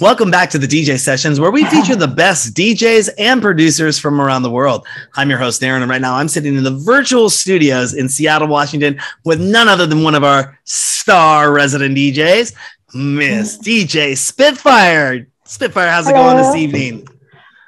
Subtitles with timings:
[0.00, 4.18] Welcome back to the DJ Sessions, where we feature the best DJs and producers from
[4.18, 4.86] around the world.
[5.16, 8.48] I'm your host, Aaron, and right now I'm sitting in the virtual studios in Seattle,
[8.48, 12.54] Washington, with none other than one of our star resident DJs,
[12.94, 15.26] Miss DJ Spitfire.
[15.44, 16.32] Spitfire, how's it Hello.
[16.32, 17.06] going this evening?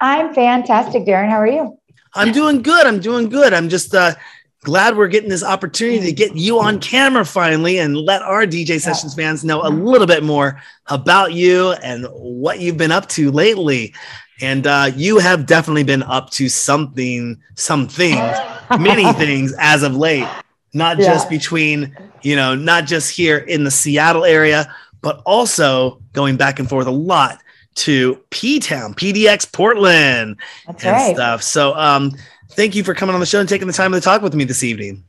[0.00, 1.28] I'm fantastic, Darren.
[1.28, 1.78] How are you?
[2.14, 2.86] I'm doing good.
[2.86, 3.52] I'm doing good.
[3.52, 4.14] I'm just uh,
[4.62, 8.80] glad we're getting this opportunity to get you on camera finally and let our DJ
[8.80, 13.30] Sessions fans know a little bit more about you and what you've been up to
[13.30, 13.92] lately.
[14.40, 18.36] And uh, you have definitely been up to something, some things,
[18.78, 20.28] many things as of late,
[20.72, 26.36] not just between, you know, not just here in the Seattle area, but also going
[26.36, 27.38] back and forth a lot
[27.74, 30.36] to P Town, PDX Portland
[30.66, 31.14] That's and right.
[31.14, 31.42] stuff.
[31.42, 32.12] So, um,
[32.54, 34.44] thank you for coming on the show and taking the time to talk with me
[34.44, 35.04] this evening.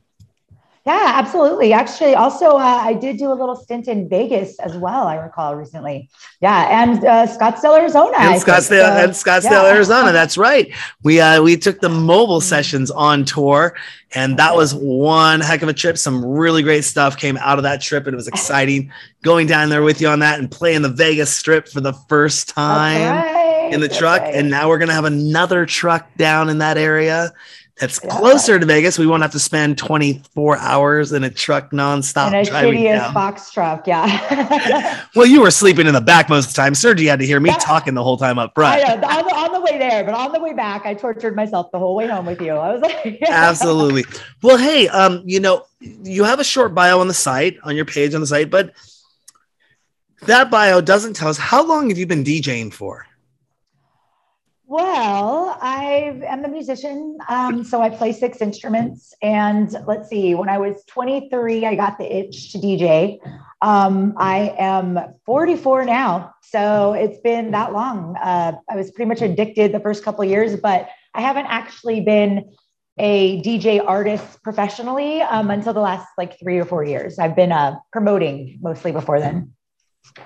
[0.86, 1.72] Yeah, absolutely.
[1.72, 5.06] Actually, also, uh, I did do a little stint in Vegas as well.
[5.06, 6.10] I recall recently.
[6.42, 8.14] Yeah, and uh, Scottsdale, Arizona.
[8.18, 8.42] And.
[8.42, 9.74] Scottsdale, So, and Scottsdale, yeah.
[9.74, 10.12] Arizona.
[10.12, 10.70] That's right.
[11.02, 13.74] We uh, we took the mobile sessions on tour,
[14.14, 15.96] and that was one heck of a trip.
[15.96, 18.92] Some really great stuff came out of that trip, and it was exciting
[19.22, 22.50] going down there with you on that and playing the Vegas Strip for the first
[22.50, 23.74] time right.
[23.74, 24.22] in the truck.
[24.22, 24.34] right.
[24.34, 27.32] And now we're gonna have another truck down in that area.
[27.80, 28.10] That's Yeah.
[28.18, 29.00] closer to Vegas.
[29.00, 33.50] We won't have to spend 24 hours in a truck nonstop in a shittiest box
[33.50, 33.86] truck.
[33.88, 35.00] Yeah.
[35.16, 36.74] Well, you were sleeping in the back most of the time.
[36.76, 37.56] Sergi had to hear me Yeah.
[37.58, 39.00] talking the whole time up I front.
[39.00, 41.70] know, on, the, on the way there, but on the way back, I tortured myself
[41.72, 42.52] the whole way home with you.
[42.52, 44.04] I was like, Absolutely.
[44.42, 47.84] Well, hey, um, you know, you have a short bio on the site, on your
[47.84, 48.72] page on the site, but
[50.22, 53.06] that bio doesn't tell us how long have you been DJing for?
[54.74, 59.14] Well, I am a musician, um, so I play six instruments.
[59.22, 63.20] And let's see, when I was 23, I got the itch to DJ.
[63.62, 68.16] Um, I am 44 now, so it's been that long.
[68.16, 72.52] Uh, I was pretty much addicted the first couple years, but I haven't actually been
[72.98, 77.20] a DJ artist professionally um, until the last like three or four years.
[77.20, 79.52] I've been uh, promoting mostly before then.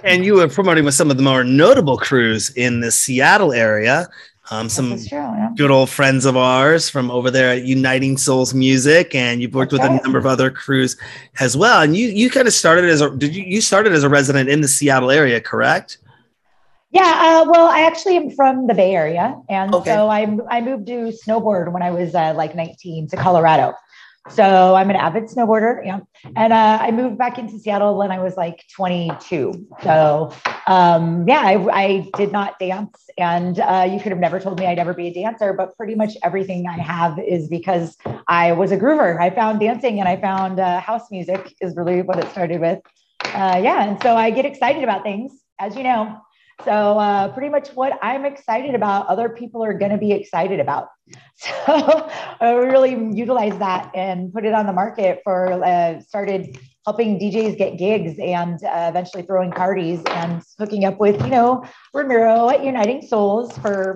[0.05, 4.09] And you were promoting with some of the more notable crews in the Seattle area.
[4.51, 5.19] Um, some true.
[5.19, 5.51] Yeah.
[5.57, 9.73] good old friends of ours from over there at Uniting Souls Music, and you've worked
[9.73, 10.97] That's with a number of other crews
[11.41, 11.83] as well.
[11.83, 14.49] And you you kind of started as a did you you started as a resident
[14.49, 15.99] in the Seattle area, correct?
[16.91, 17.03] Yeah,
[17.45, 19.91] uh, well, I actually am from the Bay Area, and Okay.
[19.91, 23.75] so I I moved to snowboard when I was uh, like 19 to Colorado.
[24.31, 26.01] So I'm an avid snowboarder, yeah.
[26.37, 29.67] And uh, I moved back into Seattle when I was like 22.
[29.83, 30.33] So
[30.67, 34.67] um, yeah, I, I did not dance, and uh, you could have never told me
[34.67, 35.53] I'd ever be a dancer.
[35.53, 37.97] But pretty much everything I have is because
[38.27, 39.21] I was a groover.
[39.21, 42.81] I found dancing, and I found uh, house music is really what it started with.
[43.25, 46.21] Uh, yeah, and so I get excited about things, as you know.
[46.65, 50.61] So uh, pretty much what I'm excited about, other people are going to be excited
[50.61, 50.89] about.
[51.41, 52.11] So
[52.41, 57.57] I really utilize that and put it on the market for uh, started helping DJs
[57.57, 61.65] get gigs and uh, eventually throwing parties and hooking up with you know
[61.95, 63.95] Ramiro at Uniting Souls for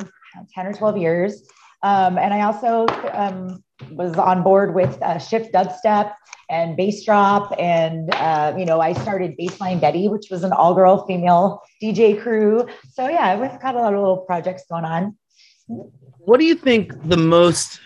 [0.55, 1.43] 10 or 12 years.
[1.83, 6.15] Um, and I also um, was on board with uh, Shift Dubstep
[6.49, 7.55] and Bass Drop.
[7.59, 12.21] And, uh, you know, I started Baseline Betty, which was an all girl female DJ
[12.21, 12.67] crew.
[12.93, 15.17] So, yeah, we've got a lot of little projects going on.
[15.67, 17.81] What do you think the most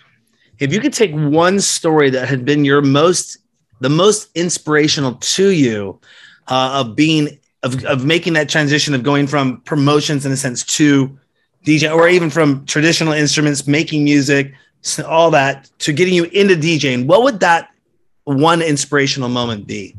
[0.58, 3.38] if you could take one story that had been your most
[3.80, 6.00] the most inspirational to you
[6.48, 10.64] uh, of being of, of making that transition of going from promotions in a sense
[10.64, 11.18] to
[11.64, 14.54] DJ or even from traditional instruments making music
[15.06, 17.70] all that to getting you into DJing what would that
[18.24, 19.96] one inspirational moment be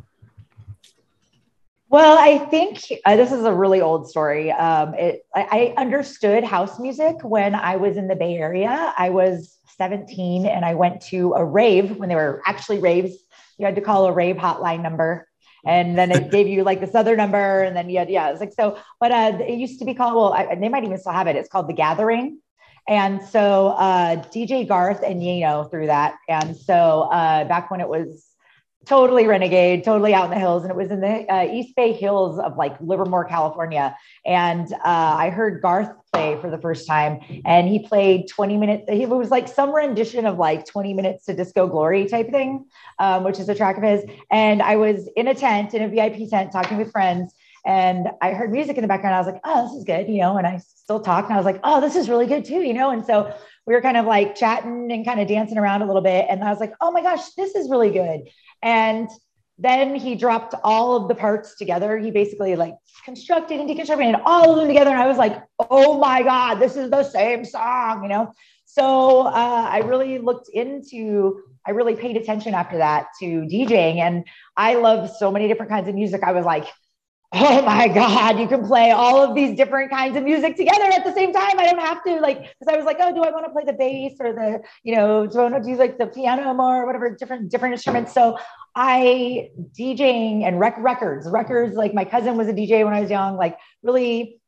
[1.90, 4.52] Well, I think uh, this is a really old story.
[4.52, 8.94] Um, it, I, I understood house music when I was in the Bay Area.
[8.98, 13.16] I was 17 and I went to a rave when they were actually raves.
[13.58, 15.30] You had to call a rave hotline number.
[15.66, 17.64] And then it gave you like this other number.
[17.64, 19.94] And then you had, yeah, it was like, so, but uh, it used to be
[19.94, 21.36] called, well, I, they might even still have it.
[21.36, 22.40] It's called The Gathering.
[22.88, 26.16] And so uh, DJ Garth and Jeno threw that.
[26.30, 28.28] And so uh, back when it was
[28.88, 30.64] totally renegade, totally out in the hills.
[30.64, 33.96] And it was in the uh, East Bay Hills of like Livermore, California.
[34.26, 37.20] And uh, I heard Garth play for the first time.
[37.46, 38.86] And he played 20 minutes.
[38.88, 42.66] It was like some rendition of like 20 minutes to disco glory type thing,
[43.00, 44.06] um, which is a track of his.
[44.32, 47.34] And I was in a tent, in a VIP tent, talking with friends.
[47.68, 49.14] And I heard music in the background.
[49.14, 51.26] I was like, oh, this is good, you know, and I still talk.
[51.26, 52.92] And I was like, oh, this is really good too, you know.
[52.92, 53.36] And so
[53.66, 56.28] we were kind of like chatting and kind of dancing around a little bit.
[56.30, 58.22] And I was like, oh my gosh, this is really good.
[58.64, 59.10] And
[59.60, 61.98] then he dropped all of the parts together.
[61.98, 64.92] He basically like constructed and deconstructed and all of them together.
[64.92, 68.32] And I was like, oh my God, this is the same song, you know?
[68.64, 73.98] So uh, I really looked into, I really paid attention after that to DJing.
[73.98, 74.26] And
[74.56, 76.24] I love so many different kinds of music.
[76.24, 76.68] I was like,
[77.34, 81.04] oh my god you can play all of these different kinds of music together at
[81.04, 81.60] the same time.
[81.60, 83.64] I don't have to like because i was like oh do i want to play
[83.66, 86.84] the bass or the you know do i want to do like the piano more
[86.84, 88.14] or whatever different different instruments?
[88.14, 88.38] So
[88.76, 93.10] i djing and rec records records like my cousin was a dj when i was
[93.10, 94.40] young like really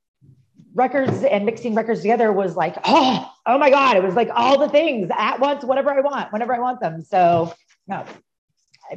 [0.73, 4.57] records and mixing records together was like oh oh my god it was like all
[4.57, 7.01] the things at once whatever i want whenever i want them.
[7.01, 7.53] So
[7.87, 8.05] no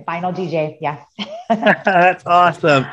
[0.06, 1.02] vinyl dj yeah.
[1.49, 2.87] That's awesome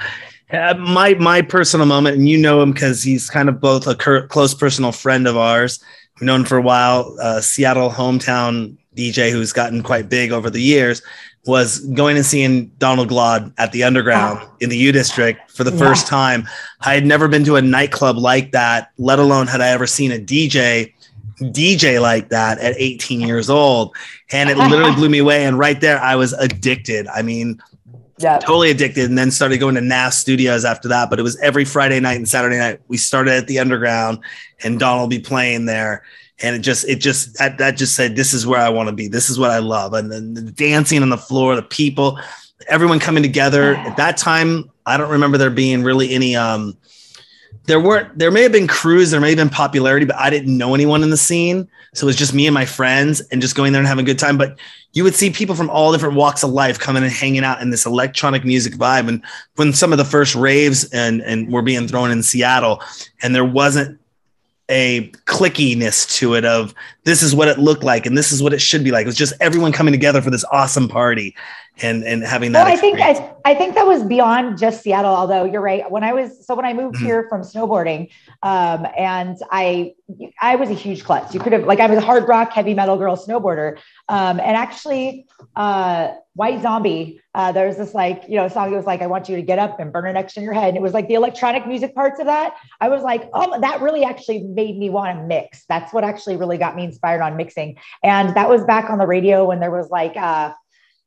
[0.51, 3.95] uh, my my personal moment, and you know him because he's kind of both a
[3.95, 5.83] cur- close personal friend of ours.
[6.19, 7.15] We've known for a while.
[7.21, 11.01] Uh, Seattle hometown DJ who's gotten quite big over the years
[11.45, 14.55] was going and seeing Donald Glaude at the Underground oh.
[14.59, 16.47] in the U District for the first time.
[16.81, 20.11] I had never been to a nightclub like that, let alone had I ever seen
[20.11, 20.93] a DJ
[21.41, 23.95] DJ like that at 18 years old.
[24.31, 25.45] And it literally blew me away.
[25.45, 27.07] And right there, I was addicted.
[27.07, 27.61] I mean,
[28.19, 28.37] yeah.
[28.39, 31.09] totally addicted and then started going to NAS studios after that.
[31.09, 32.81] But it was every Friday night and Saturday night.
[32.87, 34.19] We started at the underground
[34.63, 36.03] and donald will be playing there.
[36.41, 38.95] And it just, it just, that, that just said, this is where I want to
[38.95, 39.07] be.
[39.07, 39.93] This is what I love.
[39.93, 42.19] And then the dancing on the floor, the people,
[42.67, 44.69] everyone coming together at that time.
[44.85, 46.77] I don't remember there being really any, um,
[47.65, 50.57] there weren't there may have been crews there may have been popularity but i didn't
[50.57, 51.67] know anyone in the scene.
[51.93, 54.05] So it was just me and my friends and just going there and having a
[54.05, 54.37] good time.
[54.37, 54.59] But
[54.93, 57.71] you would see people from all different walks of life coming and hanging out in
[57.71, 59.07] this electronic music vibe.
[59.07, 59.23] And
[59.55, 62.81] when some of the first raves and and were being thrown in seattle
[63.21, 63.99] and there wasn't
[64.71, 68.53] a clickiness to it of this is what it looked like and this is what
[68.53, 69.03] it should be like.
[69.03, 71.35] It was just everyone coming together for this awesome party
[71.81, 72.65] and and having that.
[72.65, 75.15] Well, I think I, I think that was beyond just Seattle.
[75.15, 77.05] Although you're right, when I was so when I moved mm-hmm.
[77.05, 78.09] here from snowboarding,
[78.43, 79.93] um, and I
[80.41, 81.33] I was a huge klutz.
[81.33, 83.77] You could have like I was a hard rock heavy metal girl snowboarder,
[84.07, 87.21] um, and actually uh, White Zombie.
[87.35, 88.73] Uh, there's this like you know song.
[88.73, 90.53] It was like I want you to get up and burn an X in your
[90.53, 90.69] head.
[90.69, 92.55] And it was like the electronic music parts of that.
[92.81, 95.65] I was like, oh, that really actually made me want to mix.
[95.69, 97.77] That's what actually really got me inspired on mixing.
[98.03, 100.15] And that was back on the radio when there was like.
[100.15, 100.53] Uh,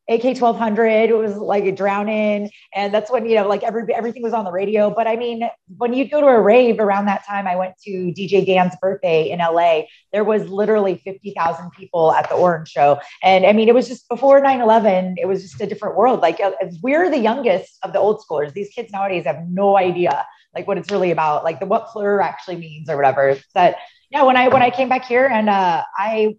[0.09, 4.23] AK 1200 it was like a drowning and that's when you know like every everything
[4.23, 4.91] was on the radio.
[4.91, 7.91] But I mean when you go to a rave around that time I went to
[7.91, 9.83] DJ Dan's birthday in LA
[10.13, 12.99] there was literally 50,000 people at the Orange show.
[13.23, 16.21] And I mean it was just before 9/11 it was just a different world.
[16.21, 16.51] Like uh,
[16.83, 18.53] we're the youngest of the old schoolers.
[18.53, 22.21] These kids nowadays have no idea like what it's really about like the what plur
[22.21, 23.39] actually means or whatever.
[23.55, 23.77] That
[24.11, 26.37] yeah when I when I came back here and uh I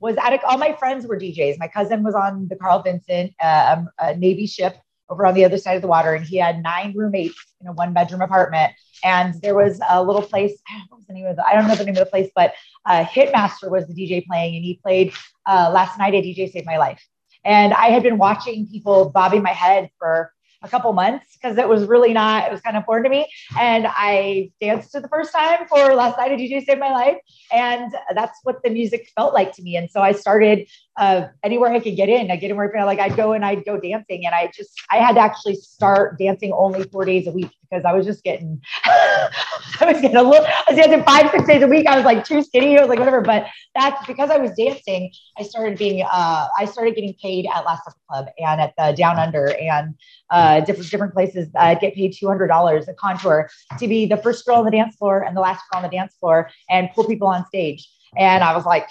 [0.00, 1.58] was at a, all my friends were DJs.
[1.58, 4.76] My cousin was on the Carl Vinson, uh, um, Navy ship
[5.10, 7.72] over on the other side of the water, and he had nine roommates in a
[7.72, 8.72] one bedroom apartment.
[9.04, 10.52] And there was a little place.
[10.88, 11.46] What was the name of the?
[11.46, 12.54] I don't know the name of the place, but
[12.86, 15.12] uh, Hitmaster was the DJ playing, and he played
[15.46, 16.14] uh, last night.
[16.14, 17.04] A DJ saved my life,
[17.44, 20.32] and I had been watching people bobbing my head for
[20.62, 23.26] a couple months because it was really not, it was kind of foreign to me.
[23.58, 27.16] And I danced for the first time for last night at DJ Save My Life.
[27.52, 29.76] And that's what the music felt like to me.
[29.76, 32.30] And so I started uh, anywhere I could get in.
[32.30, 34.26] I get in where like I'd go and I'd go dancing.
[34.26, 37.84] And I just, I had to actually start dancing only four days a week because
[37.84, 38.60] I was just getting,
[39.80, 41.86] was getting a little, I was dancing five, six days a week.
[41.86, 42.76] I was like too skinny.
[42.76, 43.20] I was like, whatever.
[43.20, 45.12] But that's because I was dancing.
[45.38, 48.94] I started being, uh, I started getting paid at Last Supper Club and at the
[48.96, 49.94] Down Under and
[50.30, 51.48] uh, different, different places.
[51.58, 55.22] I'd get paid $200 a contour to be the first girl on the dance floor
[55.22, 57.88] and the last girl on the dance floor and pull people on stage.
[58.16, 58.88] And I was like,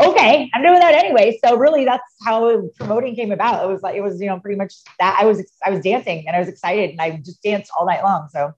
[0.00, 1.38] okay, I'm doing that anyway.
[1.44, 3.64] So really that's how promoting came about.
[3.64, 6.24] It was like, it was, you know, pretty much that I was, I was dancing
[6.26, 8.28] and I was excited and I just danced all night long.
[8.30, 8.52] So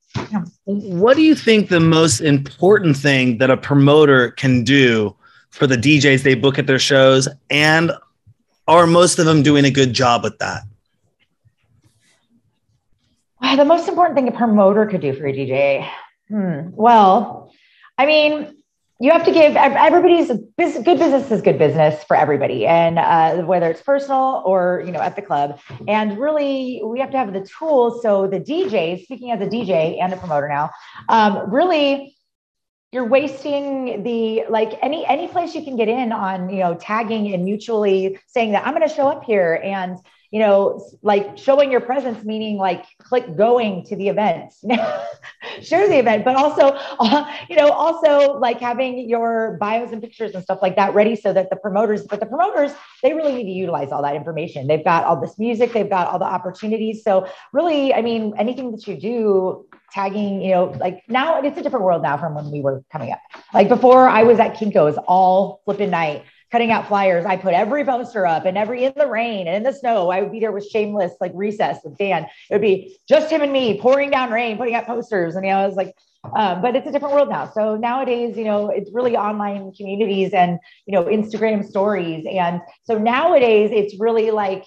[0.65, 5.15] what do you think the most important thing that a promoter can do
[5.51, 7.29] for the DJs they book at their shows?
[7.51, 7.93] And
[8.67, 10.63] are most of them doing a good job with that?
[13.41, 15.89] Well, the most important thing a promoter could do for a DJ.
[16.29, 16.71] Hmm.
[16.73, 17.53] Well,
[17.97, 18.58] I mean,
[19.01, 22.67] you have to give everybody's good business is good business for everybody.
[22.67, 25.61] And uh, whether it's personal or you know at the club.
[25.87, 28.03] And really we have to have the tools.
[28.03, 30.71] So the dj speaking as a dj and a promoter now
[31.09, 32.17] um, really
[32.93, 37.35] you're wasting the like any any place you can get in on you know tagging
[37.35, 39.61] and mutually saying that i'm going to show up here.
[39.63, 39.99] And
[40.31, 44.53] you know, like showing your presence, meaning like click going to the event,
[45.63, 50.35] share the event, but also, uh, you know, also like having your bios and pictures
[50.35, 53.45] and stuff like that ready so that the promoters, but the promoters, they really need
[53.45, 54.67] to utilize all that information.
[54.67, 57.03] They've got all this music, they've got all the opportunities.
[57.03, 61.63] So really, I mean, anything that you do, tagging, you know, like now it's a
[61.63, 63.21] different world now from when we were coming up.
[63.55, 67.25] Like before I was at Kinko's all flipping night cutting out flyers.
[67.25, 70.11] I put every poster up and every in the rain and in the snow.
[70.11, 72.25] I would be there with shameless, like recess with Dan.
[72.51, 75.37] It would be just him and me pouring down rain, putting up posters.
[75.37, 75.95] And you know, I was like,
[76.37, 77.51] um, but it's a different world now.
[77.51, 82.27] So nowadays, you know, it's really online communities and you know, Instagram stories.
[82.31, 84.65] And so nowadays it's really like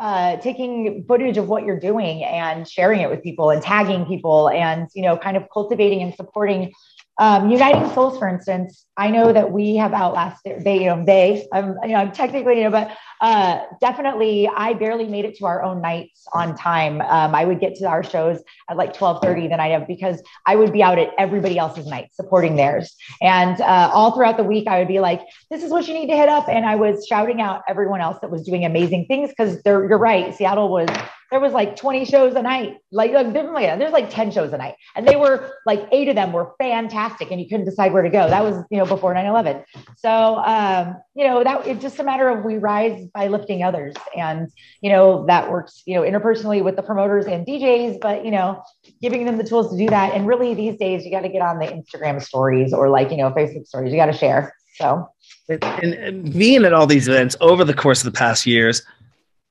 [0.00, 4.48] uh, taking footage of what you're doing and sharing it with people and tagging people
[4.48, 6.72] and you know kind of cultivating and supporting
[7.20, 11.46] um, Uniting Souls, for instance, I know that we have outlasted they, you know, they,
[11.52, 15.44] I'm, you know, I'm technically, you know, but uh, definitely I barely made it to
[15.44, 17.02] our own nights on time.
[17.02, 18.38] Um, I would get to our shows
[18.70, 22.08] at like 1230 the night of because I would be out at everybody else's night
[22.14, 22.96] supporting theirs.
[23.20, 26.06] And uh, all throughout the week, I would be like, this is what you need
[26.06, 26.48] to hit up.
[26.48, 29.98] And I was shouting out everyone else that was doing amazing things because they're, you're
[29.98, 30.34] right.
[30.34, 30.88] Seattle was
[31.30, 32.78] there was like 20 shows a night.
[32.90, 34.74] Like, like there's like 10 shows a night.
[34.96, 38.10] And they were like eight of them were fantastic and you couldn't decide where to
[38.10, 38.28] go.
[38.28, 39.64] That was, you know, before 9-11.
[39.96, 43.94] So um, you know, that it's just a matter of we rise by lifting others.
[44.16, 44.48] And,
[44.80, 48.62] you know, that works, you know, interpersonally with the promoters and DJs, but you know,
[49.00, 50.14] giving them the tools to do that.
[50.14, 53.16] And really these days you got to get on the Instagram stories or like, you
[53.16, 54.54] know, Facebook stories, you got to share.
[54.74, 55.08] So
[55.50, 58.82] and, and being at all these events over the course of the past years,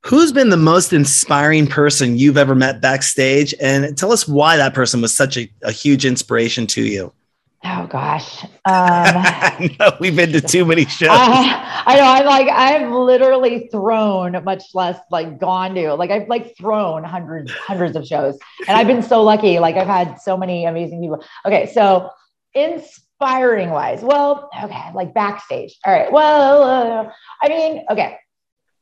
[0.06, 3.54] Who's been the most inspiring person you've ever met backstage?
[3.60, 7.14] And tell us why that person was such a, a huge inspiration to you.
[7.66, 8.46] Oh gosh.
[8.64, 11.10] Um, no, we've been to too many shows.
[11.12, 12.04] I, I know.
[12.04, 17.52] I'm like, I've literally thrown, much less like gone to, like I've like thrown hundreds,
[17.52, 18.40] hundreds of shows.
[18.68, 19.60] And I've been so lucky.
[19.60, 21.22] Like I've had so many amazing people.
[21.46, 21.70] Okay.
[21.74, 22.10] So
[22.54, 24.92] inspiring wise, well, okay.
[24.94, 25.78] Like backstage.
[25.86, 26.10] All right.
[26.10, 27.12] Well, uh,
[27.44, 28.18] I mean, okay.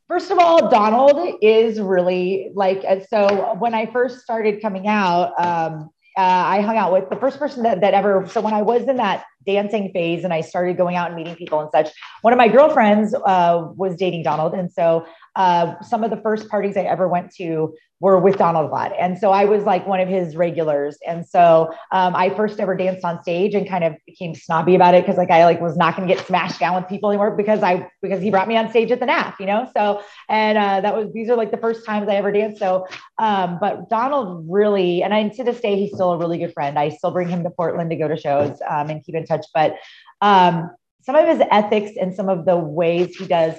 [0.08, 5.90] First of all, Donald is really like, so when I first started coming out, um,
[6.16, 8.26] uh, I hung out with the first person that, that ever.
[8.26, 11.36] So when I was in that dancing phase and I started going out and meeting
[11.36, 14.54] people and such, one of my girlfriends uh, was dating Donald.
[14.54, 15.06] And so
[15.38, 18.92] uh, some of the first parties I ever went to were with Donald Glaude.
[18.98, 20.98] And so I was like one of his regulars.
[21.06, 24.94] And so um, I first ever danced on stage and kind of became snobby about
[24.94, 27.36] it because like I like was not going to get smashed down with people anymore
[27.36, 29.70] because I because he brought me on stage at the NAF, you know.
[29.76, 32.58] So and uh, that was these are like the first times I ever danced.
[32.58, 32.86] So
[33.18, 36.76] um, but Donald really and I to this day he's still a really good friend.
[36.78, 39.46] I still bring him to Portland to go to shows um, and keep in touch.
[39.54, 39.76] But
[40.20, 40.70] um,
[41.02, 43.54] some of his ethics and some of the ways he does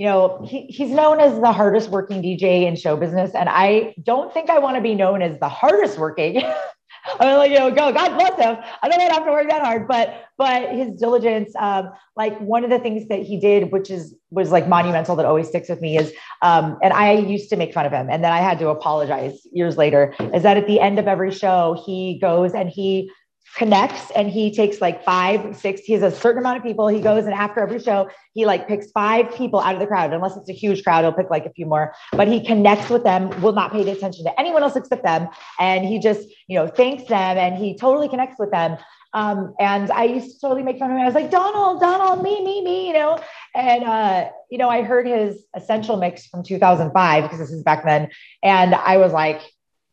[0.00, 3.32] you know, he, he's known as the hardest working DJ in show business.
[3.34, 6.42] And I don't think I want to be known as the hardest working.
[7.20, 8.56] I'm like, you know, go, God bless him.
[8.82, 12.70] I don't have to work that hard, but, but his diligence, um, like one of
[12.70, 15.98] the things that he did, which is, was like monumental that always sticks with me
[15.98, 18.70] is, um, and I used to make fun of him and then I had to
[18.70, 23.10] apologize years later is that at the end of every show, he goes and he
[23.56, 26.88] connects and he takes like five, six, he has a certain amount of people.
[26.88, 30.12] He goes and after every show, he like picks five people out of the crowd.
[30.12, 33.04] Unless it's a huge crowd, he'll pick like a few more, but he connects with
[33.04, 35.28] them, will not pay attention to anyone else except them.
[35.58, 38.76] And he just, you know, thanks them and he totally connects with them.
[39.12, 41.02] Um, and I used to totally make fun of him.
[41.02, 43.18] I was like, Donald, Donald, me, me, me, you know.
[43.54, 47.84] And uh, you know, I heard his essential mix from 2005 because this is back
[47.84, 48.10] then,
[48.42, 49.40] and I was like,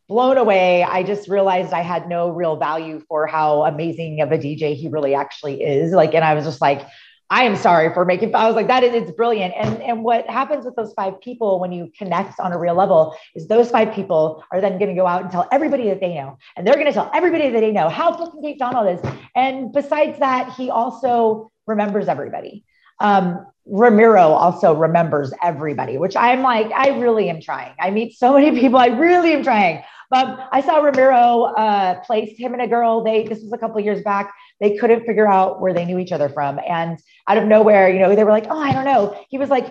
[0.07, 0.83] blown away.
[0.83, 4.87] I just realized I had no real value for how amazing of a DJ he
[4.87, 5.91] really actually is.
[5.91, 6.87] Like, and I was just like,
[7.29, 8.33] I am sorry for making.
[8.33, 9.53] I was like, that is it's brilliant.
[9.57, 13.17] And and what happens with those five people when you connect on a real level
[13.35, 16.15] is those five people are then going to go out and tell everybody that they
[16.15, 19.11] know, and they're going to tell everybody that they know how fucking great Donald is.
[19.35, 22.63] And besides that, he also remembers everybody.
[23.01, 27.75] Um, Ramiro also remembers everybody, which I'm like, I really am trying.
[27.79, 28.79] I meet so many people.
[28.79, 29.83] I really am trying.
[30.09, 33.03] But I saw Ramiro uh, placed him and a girl.
[33.03, 34.33] They this was a couple years back.
[34.59, 36.97] They couldn't figure out where they knew each other from, and
[37.27, 39.67] out of nowhere, you know, they were like, "Oh, I don't know." He was like,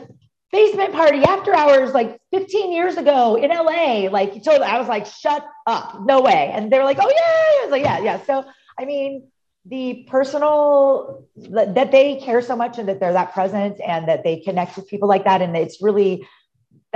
[0.52, 4.88] "Basement party after hours, like 15 years ago in LA." Like he told, I was
[4.88, 7.98] like, "Shut up, no way!" And they were like, "Oh yeah," I was like, "Yeah,
[8.00, 8.44] yeah." So
[8.78, 9.28] I mean,
[9.68, 14.40] the personal that they care so much and that they're that present and that they
[14.40, 16.26] connect with people like that and it's really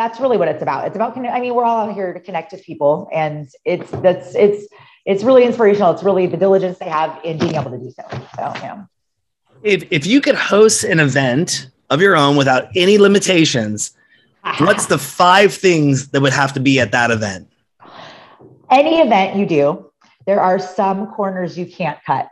[0.01, 0.87] that's really what it's about.
[0.87, 4.35] It's about, I mean, we're all out here to connect with people and it's, that's,
[4.35, 4.67] it's,
[5.05, 5.91] it's really inspirational.
[5.93, 8.05] It's really the diligence they have in being able to do so.
[8.11, 8.85] So, yeah.
[9.63, 13.95] If, if you could host an event of your own without any limitations,
[14.59, 17.49] what's the five things that would have to be at that event?
[18.71, 19.91] Any event you do,
[20.25, 22.29] there are some corners you can't cut.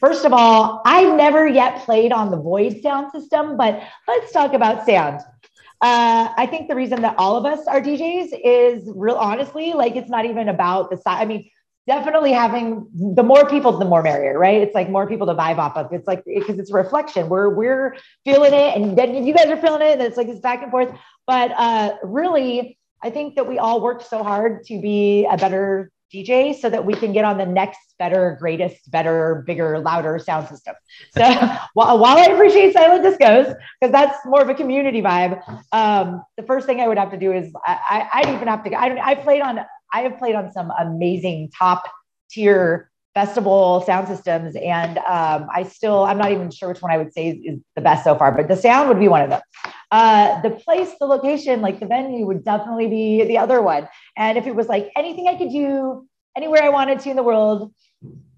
[0.00, 4.54] First of all, I've never yet played on the Void sound system, but let's talk
[4.54, 5.20] about sound.
[5.82, 9.96] Uh, I think the reason that all of us are DJs is real honestly, like
[9.96, 11.20] it's not even about the size.
[11.20, 11.50] I mean,
[11.88, 14.62] definitely having the more people, the more merrier, right?
[14.62, 15.92] It's like more people to vibe off of.
[15.92, 17.28] It's like because it's a reflection.
[17.28, 20.40] We're we're feeling it, and then you guys are feeling it, and it's like it's
[20.40, 20.96] back and forth.
[21.26, 25.90] But uh, really, I think that we all worked so hard to be a better
[26.12, 30.48] DJ so that we can get on the next better, greatest, better, bigger, louder sound
[30.48, 30.74] system.
[31.16, 31.22] So
[31.74, 35.42] while, while I appreciate silent discos, because that's more of a community vibe,
[35.72, 38.64] um, the first thing I would have to do is I, I, would even have
[38.64, 39.60] to, I, I played on,
[39.92, 41.84] I have played on some amazing top
[42.30, 44.56] tier festival sound systems.
[44.56, 47.60] And um, I still, I'm not even sure which one I would say is, is,
[47.76, 49.40] the best so far, but the sound would be one of them.
[49.90, 53.88] Uh, the place, the location, like the venue would definitely be the other one.
[54.16, 57.22] And if it was like anything I could do anywhere I wanted to in the
[57.22, 57.74] world,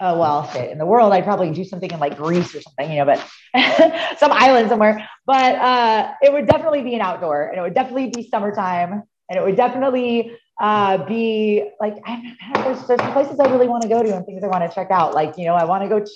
[0.01, 3.05] oh, well, in the world, I'd probably do something in like Greece or something, you
[3.05, 5.09] know, but some island somewhere.
[5.27, 9.39] But uh, it would definitely be an outdoor and it would definitely be summertime and
[9.39, 13.89] it would definitely uh, be like I, I there's, there's places I really want to
[13.89, 15.15] go to and things I want to check out.
[15.15, 16.05] Like you know, I want to go.
[16.05, 16.11] Ch-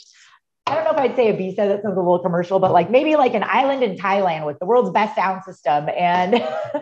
[0.66, 1.56] I don't know if I'd say Ibiza.
[1.56, 4.66] That sounds a little commercial, but like maybe like an island in Thailand with the
[4.66, 6.34] world's best sound system, and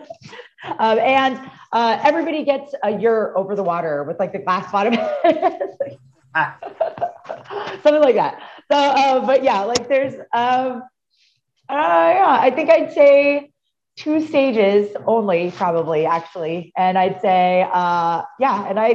[0.79, 1.39] um, and
[1.71, 4.93] uh, everybody gets a year over the water with like the glass bottom,
[7.81, 8.41] something like that.
[8.69, 10.83] So, uh, but yeah, like there's, um,
[11.69, 13.51] uh, yeah, I think I'd say
[13.97, 16.71] two stages only, probably actually.
[16.77, 18.89] And I'd say, uh, yeah, and I,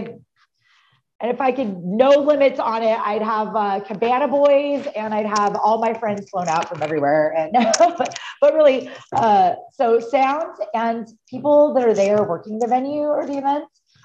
[1.21, 5.27] and if I could no limits on it, I'd have uh, Cabana Boys and I'd
[5.27, 7.35] have all my friends flown out from everywhere.
[7.37, 13.03] And but, but really, uh, so sound and people that are there working the venue
[13.03, 13.65] or the event,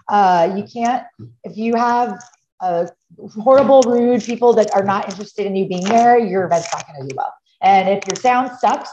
[0.10, 1.06] uh, you can't
[1.44, 2.20] if you have
[2.62, 2.90] a
[3.42, 7.02] horrible, rude people that are not interested in you being there, your event's not going
[7.02, 7.34] to do well.
[7.62, 8.90] And if your sound sucks,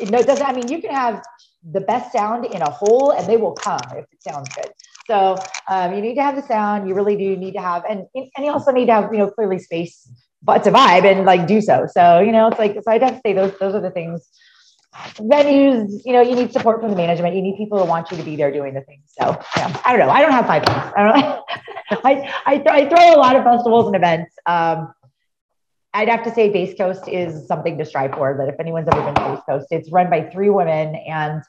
[0.00, 1.22] it doesn't, I mean, you can have
[1.70, 4.70] the best sound in a hole and they will come if it sounds good.
[5.06, 5.36] So
[5.68, 6.88] um, you need to have the sound.
[6.88, 9.30] You really do need to have, and and you also need to have, you know,
[9.30, 10.08] clearly space,
[10.42, 11.86] but to vibe and like do so.
[11.92, 12.90] So you know, it's like so.
[12.90, 14.28] I'd have to say those those are the things.
[15.14, 17.34] Venues, you know, you need support from the management.
[17.34, 19.04] You need people to want you to be there doing the things.
[19.18, 20.12] So yeah, I don't know.
[20.12, 20.62] I don't have five.
[20.66, 22.04] I don't.
[22.04, 24.34] I I, th- I throw a lot of festivals and events.
[24.46, 24.94] Um,
[25.94, 28.34] I'd have to say Bass Coast is something to strive for.
[28.34, 31.42] But if anyone's ever been to Bass Coast, it's run by three women and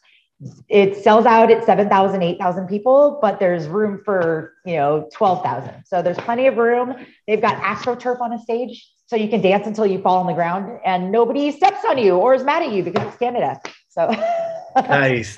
[0.68, 5.86] it sells out at 7,000, 8,000 people, but there's room for, you know, 12,000.
[5.86, 6.96] So there's plenty of room.
[7.28, 8.90] They've got AstroTurf on a stage.
[9.06, 12.16] So you can dance until you fall on the ground and nobody steps on you
[12.16, 13.60] or is mad at you because it's Canada.
[13.90, 14.08] So
[14.76, 15.38] nice.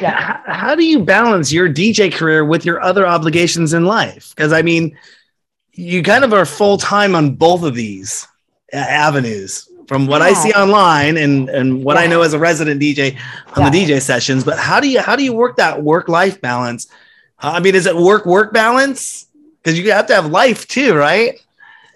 [0.00, 0.12] Yeah.
[0.12, 4.32] How, how do you balance your DJ career with your other obligations in life?
[4.34, 4.96] Because I mean,
[5.72, 8.28] you kind of are full time on both of these
[8.72, 10.28] avenues from what yeah.
[10.28, 12.02] I see online and and what yeah.
[12.02, 13.18] I know as a resident DJ
[13.56, 13.70] on yeah.
[13.70, 14.44] the DJ sessions.
[14.44, 16.88] But how do you how do you work that work life balance?
[17.38, 19.26] I mean, is it work work balance?
[19.62, 21.38] Because you have to have life too, right?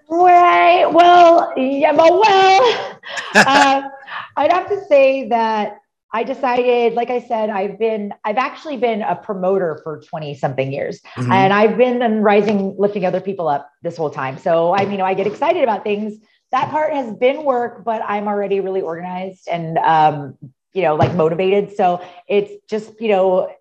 [0.09, 0.87] Right.
[0.87, 1.93] Well, yeah.
[1.93, 3.01] But well,
[3.35, 3.83] uh,
[4.37, 5.79] I'd have to say that
[6.13, 10.73] I decided, like I said, I've been, I've actually been a promoter for 20 something
[10.73, 11.01] years.
[11.17, 11.33] Mm-hmm.
[11.33, 14.39] And I've been in rising, lifting other people up this whole time.
[14.39, 16.19] So I mean, I get excited about things.
[16.55, 20.39] That part has been work, but I'm already really organized and, um,
[20.73, 21.77] you know, like motivated.
[21.77, 23.53] So it's just, you know,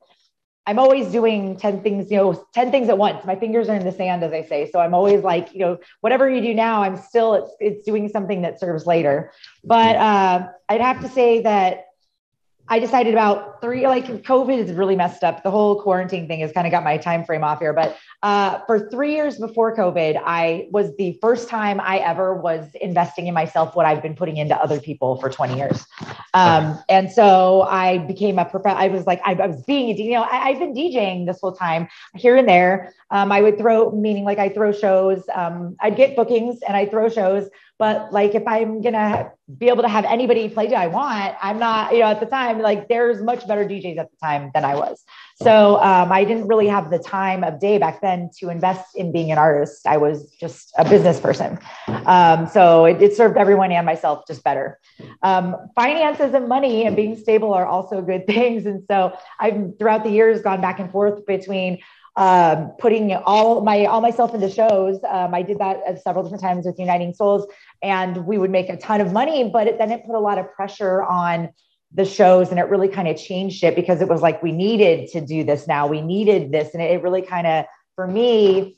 [0.67, 3.25] I'm always doing 10 things, you know, 10 things at once.
[3.25, 4.69] My fingers are in the sand, as I say.
[4.71, 8.07] So I'm always like, you know, whatever you do now, I'm still, it's, it's doing
[8.09, 9.31] something that serves later.
[9.63, 11.85] But uh, I'd have to say that
[12.69, 15.43] I decided about three, like COVID is really messed up.
[15.43, 17.73] The whole quarantine thing has kind of got my time frame off here.
[17.73, 22.65] But uh, for three years before COVID, I was the first time I ever was
[22.79, 25.85] investing in myself what I've been putting into other people for 20 years.
[26.33, 28.65] Um, and so I became a prof.
[28.65, 31.41] I was like, I, I was being a, you know, I, have been DJing this
[31.41, 32.93] whole time here and there.
[33.11, 35.21] Um, I would throw, meaning like I throw shows.
[35.35, 37.49] Um, I'd get bookings and I throw shows.
[37.83, 41.59] But like, if I'm gonna be able to have anybody play that I want, I'm
[41.59, 44.63] not, you know, at the time, like there's much better DJs at the time than
[44.63, 45.03] I was.
[45.41, 49.11] So um, I didn't really have the time of day back then to invest in
[49.11, 49.85] being an artist.
[49.85, 51.59] I was just a business person.
[52.05, 54.79] Um, so it, it, served everyone and myself just better.
[55.21, 58.65] Um, finances and money and being stable are also good things.
[58.65, 61.79] And so I've throughout the years gone back and forth between
[62.15, 64.99] um, putting all my all myself into shows.
[65.07, 67.47] Um, I did that several different times with Uniting Souls,
[67.83, 69.49] and we would make a ton of money.
[69.49, 71.49] But it, then it put a lot of pressure on
[71.93, 75.09] the shows and it really kind of changed it because it was like we needed
[75.09, 75.85] to do this now.
[75.85, 76.73] We needed this.
[76.73, 77.65] And it, really kind of
[77.95, 78.77] for me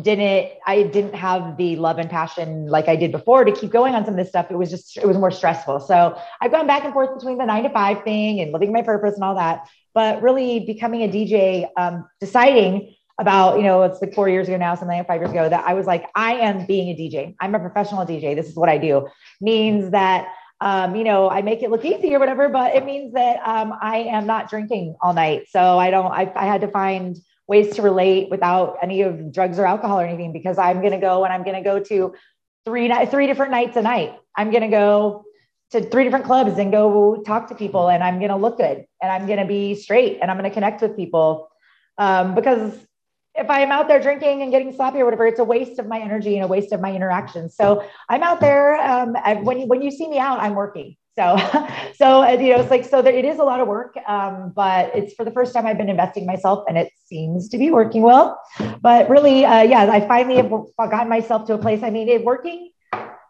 [0.00, 3.94] didn't i didn't have the love and passion like i did before to keep going
[3.94, 4.50] on some of this stuff.
[4.50, 5.80] It was just it was more stressful.
[5.80, 8.82] So i've gone back and forth between the nine to five thing and living my
[8.82, 14.00] purpose and all that but really becoming a dj um, deciding about you know it's
[14.00, 16.32] like four years ago now something like five years ago that i was like i
[16.34, 19.06] am being a dj i'm a professional dj this is what i do
[19.40, 20.28] means that
[20.62, 23.74] um, you know, I make it look easy or whatever, but it means that um,
[23.82, 25.48] I am not drinking all night.
[25.50, 27.16] So I don't, I, I had to find
[27.48, 30.98] ways to relate without any of drugs or alcohol or anything because I'm going to
[30.98, 32.14] go and I'm going to go to
[32.64, 34.16] three, three different nights a night.
[34.36, 35.24] I'm going to go
[35.72, 38.84] to three different clubs and go talk to people and I'm going to look good
[39.02, 41.48] and I'm going to be straight and I'm going to connect with people.
[41.98, 42.72] Um, because
[43.34, 45.98] if I'm out there drinking and getting sloppy or whatever, it's a waste of my
[45.98, 47.54] energy and a waste of my interactions.
[47.56, 48.76] So I'm out there.
[48.76, 49.14] Um,
[49.44, 50.96] when you when you see me out, I'm working.
[51.16, 51.36] So,
[51.94, 54.52] so uh, you know, it's like so there, it is a lot of work, um,
[54.54, 57.70] but it's for the first time I've been investing myself, and it seems to be
[57.70, 58.40] working well.
[58.80, 61.82] But really, uh, yeah, I finally have gotten myself to a place.
[61.82, 62.70] I mean, it working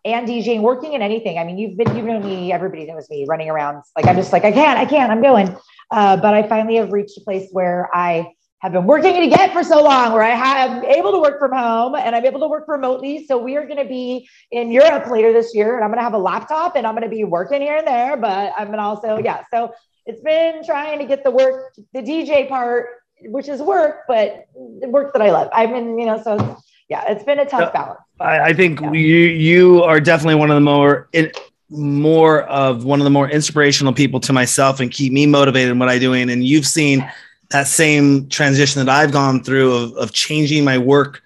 [0.04, 1.38] and DJing, working in anything.
[1.38, 2.52] I mean, you've been you've known me.
[2.52, 3.82] Everybody knows me running around.
[3.96, 5.56] Like I'm just like I can't, I can't, I'm going.
[5.90, 8.32] Uh, but I finally have reached a place where I
[8.62, 11.50] have been working to get for so long where I am able to work from
[11.50, 13.26] home and I'm able to work remotely.
[13.26, 16.04] So we are going to be in Europe later this year and I'm going to
[16.04, 18.78] have a laptop and I'm going to be working here and there, but I'm going
[18.78, 19.42] to also, yeah.
[19.50, 19.74] So
[20.06, 25.12] it's been trying to get the work, the DJ part, which is work, but work
[25.12, 25.48] that I love.
[25.52, 26.56] I've been, you know, so
[26.88, 28.00] yeah, it's been a tough balance.
[28.20, 28.92] I, I, think yeah.
[28.92, 31.32] you, you are definitely one of the more, in,
[31.68, 35.80] more of one of the more inspirational people to myself and keep me motivated in
[35.80, 36.30] what I'm doing.
[36.30, 37.10] And you've seen,
[37.52, 41.22] that same transition that I've gone through of, of changing my work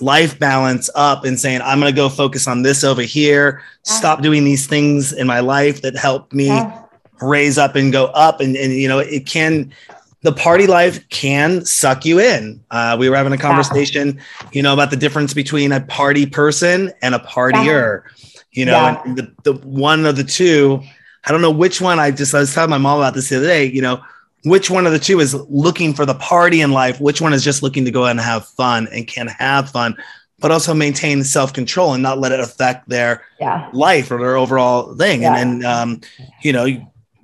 [0.00, 3.92] life balance up and saying, I'm going to go focus on this over here, yeah.
[3.92, 6.84] stop doing these things in my life that help me yeah.
[7.20, 8.40] raise up and go up.
[8.40, 9.72] And, and, you know, it can,
[10.22, 12.62] the party life can suck you in.
[12.70, 14.48] Uh, we were having a conversation, yeah.
[14.52, 18.02] you know, about the difference between a party person and a partier,
[18.52, 20.80] you know, and the, the one of the two,
[21.24, 23.36] I don't know which one I just, I was telling my mom about this the
[23.38, 24.02] other day, you know,
[24.44, 27.44] which one of the two is looking for the party in life which one is
[27.44, 29.96] just looking to go out and have fun and can have fun
[30.40, 33.68] but also maintain self-control and not let it affect their yeah.
[33.72, 35.36] life or their overall thing yeah.
[35.36, 36.00] and, um,
[36.42, 36.66] you know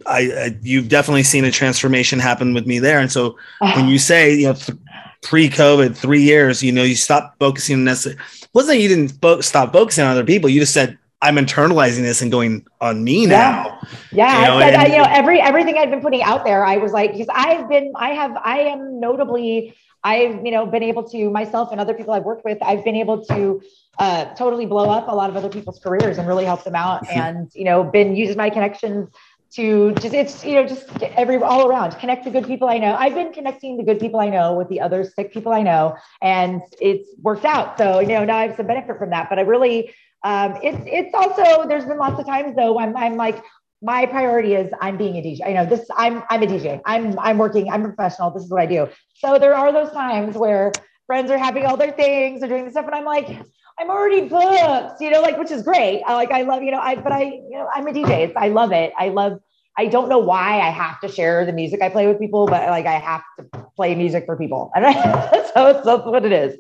[0.07, 3.99] I, I, you've definitely seen a transformation happen with me there and so when you
[3.99, 4.79] say you know th-
[5.23, 8.07] pre-covid three years you know you stopped focusing on this
[8.53, 12.03] wasn't that you didn't fo- stop focusing on other people you just said I'm internalizing
[12.03, 13.81] this and going on me now.
[14.13, 16.65] Yeah, you know, I said, and, you know, every everything I've been putting out there,
[16.67, 20.83] I was like, because I've been, I have, I am notably, I've, you know, been
[20.83, 23.63] able to myself and other people I've worked with, I've been able to
[23.99, 27.09] uh, totally blow up a lot of other people's careers and really help them out,
[27.11, 29.09] and you know, been using my connections
[29.55, 30.85] to just it's you know just
[31.17, 32.95] every all around connect the good people I know.
[32.99, 35.97] I've been connecting the good people I know with the other sick people I know,
[36.21, 37.79] and it's worked out.
[37.79, 39.31] So you know now I have some benefit from that.
[39.31, 43.17] But I really um, it's it's also there's been lots of times though I'm I'm
[43.17, 43.43] like
[43.83, 45.41] my priority is I'm being a DJ.
[45.47, 46.81] I know this I'm I'm a DJ.
[46.87, 47.71] I'm I'm working.
[47.71, 48.31] I'm a professional.
[48.31, 48.89] This is what I do.
[49.17, 50.73] So there are those times where
[51.07, 53.29] friends are having all their things, they're doing the stuff, and I'm like.
[53.77, 56.01] I'm already booked, you know, like which is great.
[56.07, 58.21] I like I love, you know, I but I, you know, I'm a DJ.
[58.21, 58.93] It's, I love it.
[58.97, 59.41] I love
[59.77, 62.69] I don't know why I have to share the music I play with people, but
[62.69, 64.71] like I have to play music for people.
[64.77, 64.85] And
[65.55, 66.57] so that's what it is.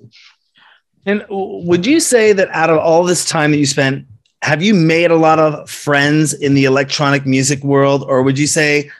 [1.07, 4.07] And would you say that out of all this time that you spent,
[4.43, 8.47] have you made a lot of friends in the electronic music world, or would you
[8.47, 8.90] say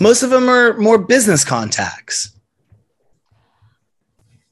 [0.00, 2.30] most of them are more business contacts?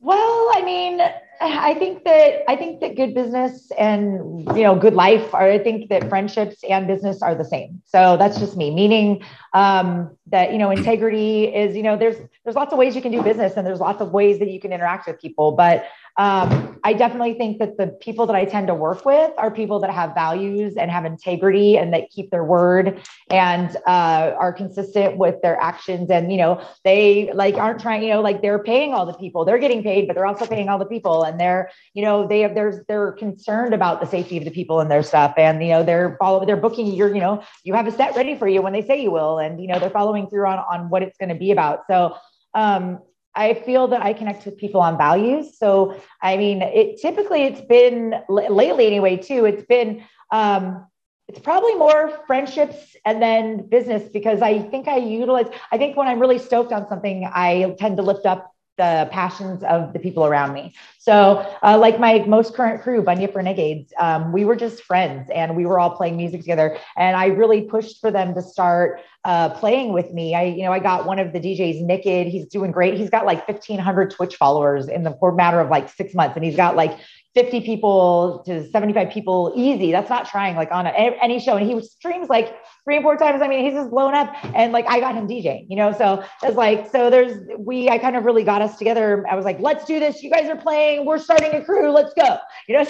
[0.01, 1.01] Well, I mean,
[1.41, 5.59] I think that I think that good business and you know good life are I
[5.59, 7.81] think that friendships and business are the same.
[7.87, 8.75] So that's just me.
[8.75, 9.23] Meaning
[9.55, 13.11] um, that you know integrity is you know there's there's lots of ways you can
[13.11, 15.87] do business and there's lots of ways that you can interact with people, but
[16.21, 19.81] um, I definitely think that the people that I tend to work with are people
[19.81, 25.17] that have values and have integrity and that keep their word and uh, are consistent
[25.17, 26.11] with their actions.
[26.11, 29.47] And, you know, they like aren't trying, you know, like they're paying all the people,
[29.47, 31.23] they're getting paid, but they're also paying all the people.
[31.23, 34.81] And they're, you know, they have, there's, they're concerned about the safety of the people
[34.81, 35.33] and their stuff.
[35.39, 38.37] And, you know, they're following, they're booking you're, you know, you have a set ready
[38.37, 39.39] for you when they say you will.
[39.39, 41.85] And, you know, they're following through on, on what it's going to be about.
[41.89, 42.15] So,
[42.53, 42.99] um,
[43.35, 45.57] I feel that I connect with people on values.
[45.57, 49.45] So, I mean, it typically it's been lately anyway, too.
[49.45, 50.87] It's been, um,
[51.29, 56.09] it's probably more friendships and then business because I think I utilize, I think when
[56.09, 60.25] I'm really stoked on something, I tend to lift up the passions of the people
[60.25, 60.75] around me.
[61.01, 65.57] So, uh, like my most current crew, Bunyip Renegades, um, we were just friends and
[65.57, 66.77] we were all playing music together.
[66.95, 70.35] And I really pushed for them to start uh, playing with me.
[70.35, 72.31] I, you know, I got one of the DJs, Nicked.
[72.31, 72.99] He's doing great.
[72.99, 76.57] He's got like 1,500 Twitch followers in the matter of like six months, and he's
[76.57, 76.99] got like
[77.35, 79.93] 50 people to 75 people easy.
[79.93, 81.57] That's not trying like on a, any show.
[81.57, 83.41] And he streams like three and four times.
[83.41, 85.93] I mean, he's just blown up and like I got him DJing, you know?
[85.93, 89.25] So it's like, so there's, we, I kind of really got us together.
[89.31, 90.25] I was like, let's do this.
[90.25, 90.90] You guys are playing.
[90.99, 91.91] We're starting a crew.
[91.91, 92.85] Let's go, you know,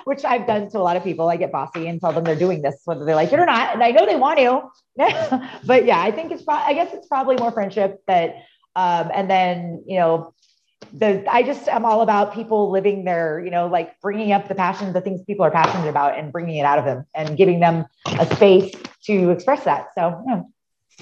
[0.04, 1.28] which I've done to a lot of people.
[1.28, 3.74] I get bossy and tell them they're doing this, whether they like it or not.
[3.74, 7.36] And I know they want to, but yeah, I think it's, I guess it's probably
[7.36, 8.36] more friendship that,
[8.74, 10.34] um, and then, you know,
[10.92, 14.54] the I just am all about people living their, you know, like bringing up the
[14.54, 17.60] passion, the things people are passionate about, and bringing it out of them, and giving
[17.60, 18.72] them a space
[19.04, 19.88] to express that.
[19.96, 20.42] So, yeah.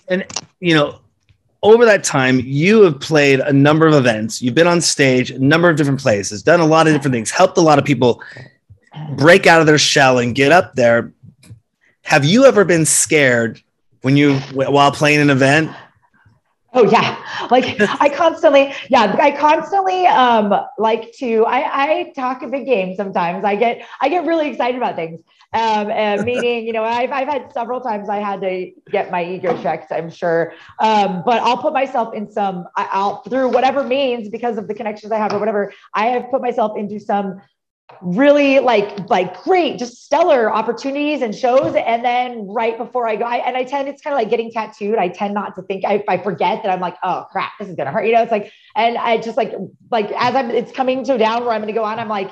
[0.09, 0.25] and
[0.61, 1.01] you know,
[1.65, 4.43] over that time, you have played a number of events.
[4.43, 7.31] You've been on stage, a number of different places, done a lot of different things,
[7.31, 8.23] helped a lot of people
[9.17, 11.13] break out of their shell and get up there.
[12.03, 13.63] Have you ever been scared
[14.03, 15.75] when you while playing an event?
[16.75, 17.47] Oh yeah.
[17.51, 22.95] Like I constantly, yeah, I constantly um like to I, I talk a big game
[22.97, 23.45] sometimes.
[23.45, 25.21] I get I get really excited about things.
[25.53, 29.25] Um and meaning, you know, I've I've had several times I had to get my
[29.25, 30.53] ego checked, I'm sure.
[30.81, 35.13] Um, but I'll put myself in some I'll through whatever means because of the connections
[35.13, 37.41] I have or whatever, I have put myself into some
[38.01, 41.75] really like like great just stellar opportunities and shows.
[41.75, 44.51] And then right before i go I, and i tend it's kind of like getting
[44.51, 44.97] tattooed.
[44.97, 47.77] I tend not to think I, I forget that i'm like oh crap this is
[47.77, 48.23] gonna hurt you know?
[48.23, 49.53] It's like and i just like
[49.91, 52.31] like as i'm it's coming to down where i'm gonna go on i'm like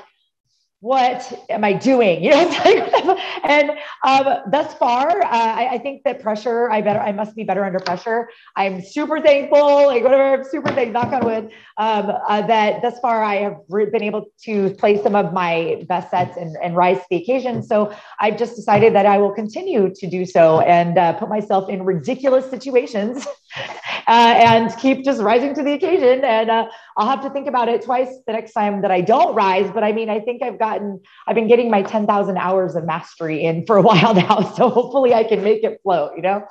[0.83, 2.21] what am I doing?
[2.23, 3.71] You know, and
[4.03, 7.63] um, thus far, uh, I, I, think that pressure, I better, I must be better
[7.63, 8.29] under pressure.
[8.55, 12.99] I'm super thankful, like whatever, I'm super thankful, knock on wood, um, uh, that thus
[12.99, 16.97] far I have been able to play some of my best sets and, and rise
[16.97, 17.63] to the occasion.
[17.63, 21.69] So I've just decided that I will continue to do so and uh, put myself
[21.69, 23.67] in ridiculous situations uh,
[24.07, 26.23] and keep just rising to the occasion.
[26.25, 29.35] And uh, I'll have to think about it twice the next time that I don't
[29.35, 29.69] rise.
[29.71, 33.43] But I mean, I think I've gotten, I've been getting my 10,000 hours of mastery
[33.43, 34.41] in for a while now.
[34.55, 36.47] So hopefully I can make it float, you know?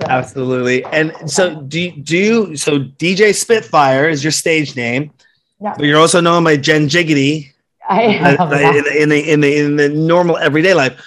[0.00, 0.06] So.
[0.08, 0.84] Absolutely.
[0.84, 5.12] And so do, do you, so DJ Spitfire is your stage name,
[5.60, 5.74] yeah.
[5.76, 7.52] but you're also known by Jen Jiggedy
[7.88, 10.98] I, uh, in, the, in, the, in, the, in the normal everyday life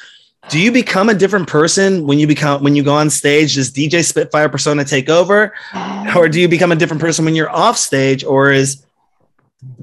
[0.49, 3.71] do you become a different person when you become when you go on stage does
[3.71, 5.53] dj spitfire persona take over?
[6.15, 8.23] Or do you become a different person when you're off stage?
[8.23, 8.85] Or is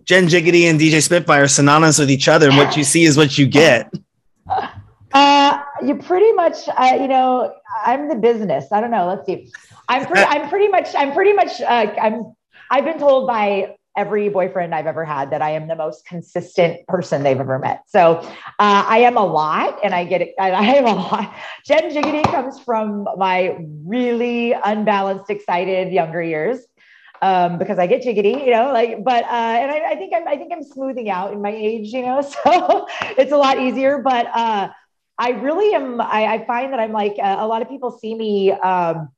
[0.05, 3.39] jen jiggedy and dj spitfire synonymous with each other and what you see is what
[3.39, 3.93] you get?
[5.13, 7.53] Uh, you pretty much uh, you know
[7.85, 8.71] i'm the business.
[8.71, 9.09] I don't know.
[9.09, 9.51] Let's see.
[9.89, 12.33] I'm pretty i'm pretty much i'm pretty much uh, i'm
[12.71, 16.87] i've been told by every boyfriend I've ever had that I am the most consistent
[16.87, 17.83] person they've ever met.
[17.87, 18.19] So
[18.59, 20.35] uh, I am a lot and I get it.
[20.39, 21.35] I am a lot.
[21.65, 26.61] Jen Jiggedy comes from my really unbalanced, excited younger years.
[27.23, 30.27] Um, because I get jiggity, you know, like, but, uh, and I, I think I'm,
[30.27, 32.87] I think I'm smoothing out in my age, you know, so
[33.19, 34.71] it's a lot easier, but, uh,
[35.19, 38.15] I really am, I, I find that I'm like, uh, a lot of people see
[38.15, 39.11] me, um,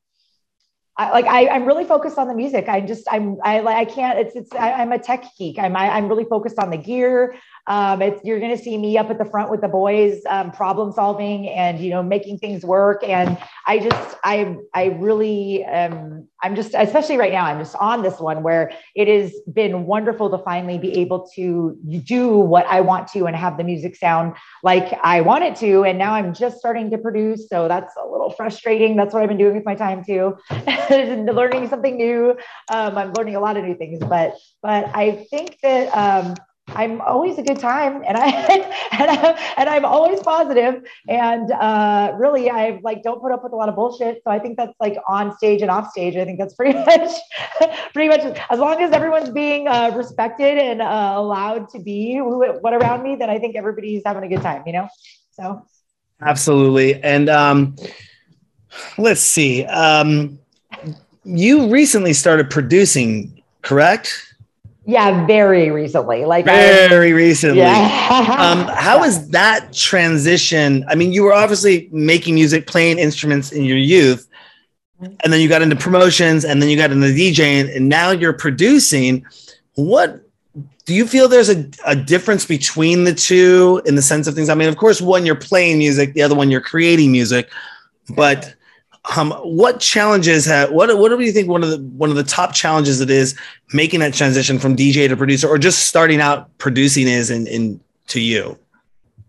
[0.96, 2.68] I, like I, I'm really focused on the music.
[2.68, 4.18] I just I'm I like I can't.
[4.18, 5.58] It's it's I, am a tech geek.
[5.58, 7.34] I'm I, am i am really focused on the gear.
[7.68, 10.50] Um, it's, you're going to see me up at the front with the boys, um,
[10.50, 13.04] problem solving and you know making things work.
[13.04, 18.02] And I just I I really um I'm just especially right now I'm just on
[18.02, 22.80] this one where it has been wonderful to finally be able to do what I
[22.80, 25.84] want to and have the music sound like I want it to.
[25.84, 28.96] And now I'm just starting to produce, so that's a little frustrating.
[28.96, 30.36] That's what I've been doing with my time too,
[30.90, 32.36] learning something new.
[32.70, 35.88] Um, I'm learning a lot of new things, but but I think that.
[35.96, 36.34] Um,
[36.68, 38.26] I'm always a good time and I
[38.92, 43.52] and, I, and I'm always positive and uh, really I like don't put up with
[43.52, 46.24] a lot of bullshit so I think that's like on stage and off stage I
[46.24, 47.10] think that's pretty much
[47.92, 52.44] pretty much as long as everyone's being uh, respected and uh, allowed to be who
[52.60, 54.88] what around me then I think everybody's having a good time you know?
[55.32, 55.66] So.
[56.20, 57.76] Absolutely and um,
[58.98, 60.38] let's see um,
[61.24, 64.32] you recently started producing correct
[64.84, 66.24] yeah, very recently.
[66.24, 67.58] Like very I, recently.
[67.58, 68.36] Yeah.
[68.38, 70.84] um, how is that transition?
[70.88, 74.28] I mean, you were obviously making music, playing instruments in your youth,
[75.00, 78.32] and then you got into promotions, and then you got into DJing, and now you're
[78.32, 79.24] producing.
[79.74, 80.26] What
[80.84, 84.48] do you feel there's a, a difference between the two in the sense of things?
[84.48, 87.48] I mean, of course, one you're playing music, the other one you're creating music,
[88.16, 88.54] but
[89.16, 92.22] um, what challenges have what what do you think one of the one of the
[92.22, 93.36] top challenges it is
[93.72, 97.80] making that transition from DJ to producer or just starting out producing is in, in
[98.08, 98.56] to you?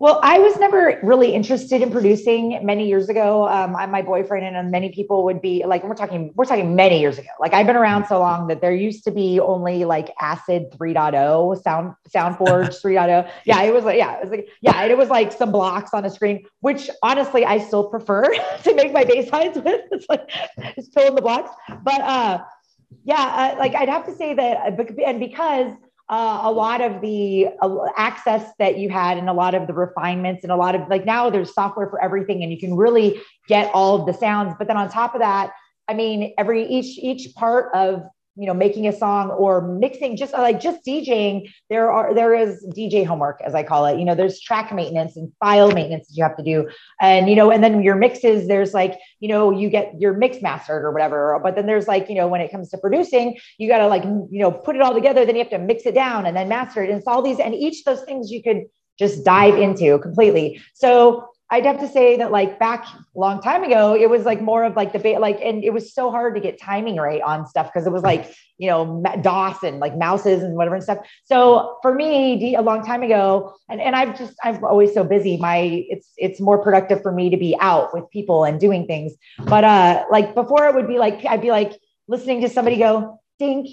[0.04, 3.48] Well, I was never really interested in producing many years ago.
[3.48, 7.18] Um, my boyfriend and many people would be like, we're talking, we're talking many years
[7.18, 7.30] ago.
[7.40, 11.64] Like I've been around so long that there used to be only like Acid 3.0,
[11.64, 13.32] Sound SoundForge 3.0.
[13.46, 15.94] Yeah, it was like, yeah, it was like, yeah, and it was like some blocks
[15.94, 18.24] on a screen, which honestly I still prefer
[18.64, 19.84] to make my bass lines with.
[19.94, 20.30] It's like
[20.76, 21.52] just fill in the blocks.
[21.82, 22.44] But uh,
[23.06, 25.72] yeah, uh, like I'd have to say that, uh, and because
[26.14, 29.74] uh, a lot of the uh, access that you had and a lot of the
[29.74, 33.20] refinements and a lot of like now there's software for everything and you can really
[33.48, 34.54] get all of the sounds.
[34.60, 35.52] But then on top of that
[35.90, 38.04] i mean every each each part of
[38.36, 42.66] you know making a song or mixing just like just djing there are there is
[42.76, 44.00] dj homework as i call it.
[44.00, 46.70] You know there's track maintenance and file maintenance that you have to do.
[47.02, 50.42] And you know and then your mixes there's like you know you get your mix
[50.42, 51.40] mastered or whatever.
[51.44, 54.04] But then there's like you know when it comes to producing you got to like
[54.04, 56.50] you know put it all together then you have to mix it down and then
[56.50, 56.90] master it.
[56.90, 58.64] And it's all these and each of those things you could
[59.00, 60.62] just dive into completely.
[60.74, 64.42] So I'd have to say that like back a long time ago, it was like
[64.42, 67.22] more of like the ba- like, and it was so hard to get timing right
[67.22, 70.84] on stuff because it was like you know DOS and like mouses and whatever and
[70.84, 71.00] stuff.
[71.26, 75.38] So for me, a long time ago, and and I've just I'm always so busy.
[75.38, 79.14] My it's it's more productive for me to be out with people and doing things.
[79.46, 81.74] But uh, like before, it would be like I'd be like
[82.08, 83.68] listening to somebody go dink,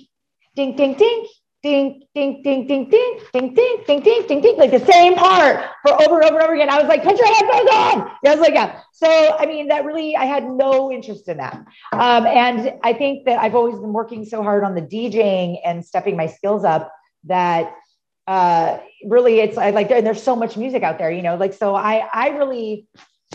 [0.54, 1.28] dink, dink, dink
[1.62, 5.64] ding, ding, ding, ding, ding, ding, ding, ding, ding, ding, ding, like the same part
[5.82, 6.70] for over and over and over again.
[6.70, 8.10] I was like, put your headphones on.
[8.24, 8.80] I was like, yeah.
[8.92, 11.54] So, I mean, that really, I had no interest in that.
[11.92, 15.84] Um, and I think that I've always been working so hard on the DJing and
[15.84, 16.92] stepping my skills up
[17.24, 17.74] that
[18.26, 21.52] uh, really it's I like, and there's so much music out there, you know, like,
[21.52, 22.86] so I, I really,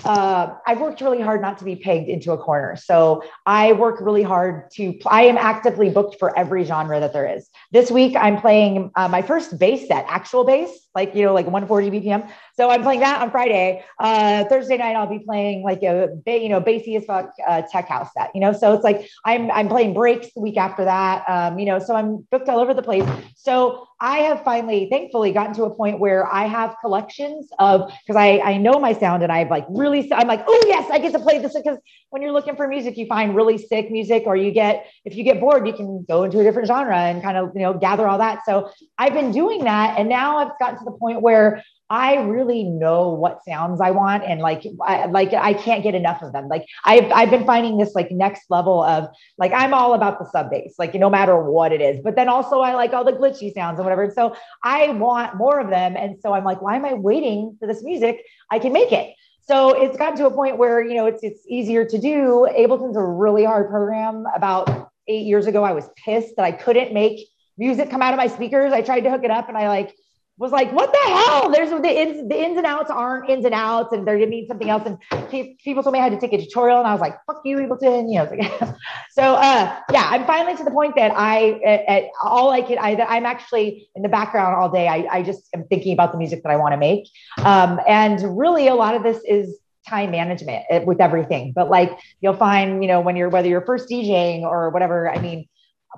[0.04, 2.76] uh, I've worked really hard not to be pegged into a corner.
[2.76, 7.26] So I work really hard to, I am actively booked for every genre that there
[7.26, 7.50] is.
[7.72, 11.46] This week, I'm playing uh, my first bass set, actual bass, like, you know, like
[11.46, 12.30] 140 BPM.
[12.56, 13.84] So I'm playing that on Friday.
[14.00, 17.88] Uh, Thursday night, I'll be playing like a, you know, bassy as fuck uh, tech
[17.88, 18.54] house set, you know?
[18.54, 21.96] So it's like, I'm, I'm playing breaks the week after that, um, you know, so
[21.96, 23.08] I'm booked all over the place.
[23.36, 28.18] So I have finally, thankfully, gotten to a point where I have collections of because
[28.18, 31.14] I I know my sound and I've like really I'm like oh yes I get
[31.14, 31.78] to play this because
[32.10, 35.24] when you're looking for music you find really sick music or you get if you
[35.24, 38.08] get bored you can go into a different genre and kind of you know gather
[38.08, 38.44] all that.
[38.46, 42.64] So I've been doing that and now I've gotten to the point where I really
[42.64, 46.48] know what sounds I want and like I, like I can't get enough of them.
[46.48, 50.26] Like I've I've been finding this like next level of like I'm all about the
[50.32, 52.02] sub bass, like no matter what it is.
[52.04, 54.04] But then also I like all the glitchy sounds and whatever.
[54.04, 55.96] And so I want more of them.
[55.96, 58.26] And so I'm like, why am I waiting for this music?
[58.50, 59.14] I can make it.
[59.42, 62.48] So it's gotten to a point where you know it's it's easier to do.
[62.58, 64.26] Ableton's a really hard program.
[64.36, 68.18] About eight years ago, I was pissed that I couldn't make music come out of
[68.18, 68.74] my speakers.
[68.74, 69.96] I tried to hook it up and I like
[70.38, 71.50] was like, what the hell?
[71.50, 74.70] There's the ins, the ins and outs aren't ins and outs, and they're gonna something
[74.70, 74.84] else.
[74.86, 77.42] And people told me I had to take a tutorial, and I was like, fuck
[77.46, 78.12] you, Ableton.
[78.12, 78.76] You know,
[79.12, 82.78] so uh, yeah, I'm finally to the point that I, at, at all I can,
[82.80, 84.88] I, I'm actually in the background all day.
[84.88, 88.38] I, I just am thinking about the music that I want to make, um, and
[88.38, 91.54] really a lot of this is time management eh, with everything.
[91.54, 95.20] But like you'll find, you know, when you're whether you're first DJing or whatever, I
[95.20, 95.48] mean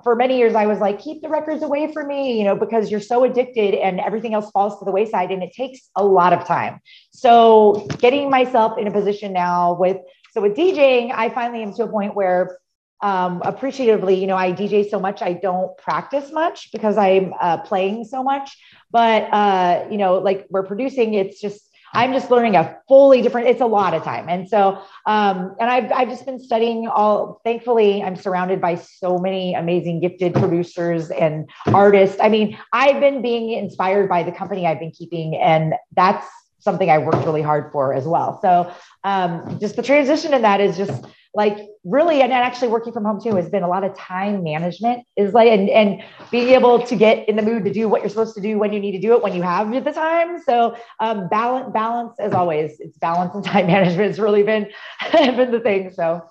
[0.02, 2.90] for many years I was like, keep the records away from me, you know, because
[2.90, 6.32] you're so addicted and everything else falls to the wayside and it takes a lot
[6.32, 6.80] of time.
[7.10, 9.98] So getting myself in a position now with
[10.32, 12.58] so with DJing, I finally am to a point where
[13.00, 17.58] um, appreciatively, you know, I DJ so much, I don't practice much because I'm uh,
[17.58, 18.56] playing so much.
[18.90, 23.48] But uh, you know, like we're producing, it's just I'm just learning a fully different,
[23.48, 24.28] it's a lot of time.
[24.28, 29.18] And so, um, and I've, I've just been studying all, thankfully, I'm surrounded by so
[29.18, 32.18] many amazing, gifted producers and artists.
[32.20, 36.26] I mean, I've been being inspired by the company I've been keeping, and that's
[36.60, 38.38] something I worked really hard for as well.
[38.42, 38.72] So,
[39.04, 41.04] um, just the transition in that is just
[41.38, 45.06] like really and actually working from home too has been a lot of time management
[45.16, 48.10] is like and, and being able to get in the mood to do what you're
[48.10, 50.42] supposed to do when you need to do it when you have the time.
[50.42, 54.66] So um, balance balance as always it's balance and time management has really been
[55.12, 56.28] been the thing so.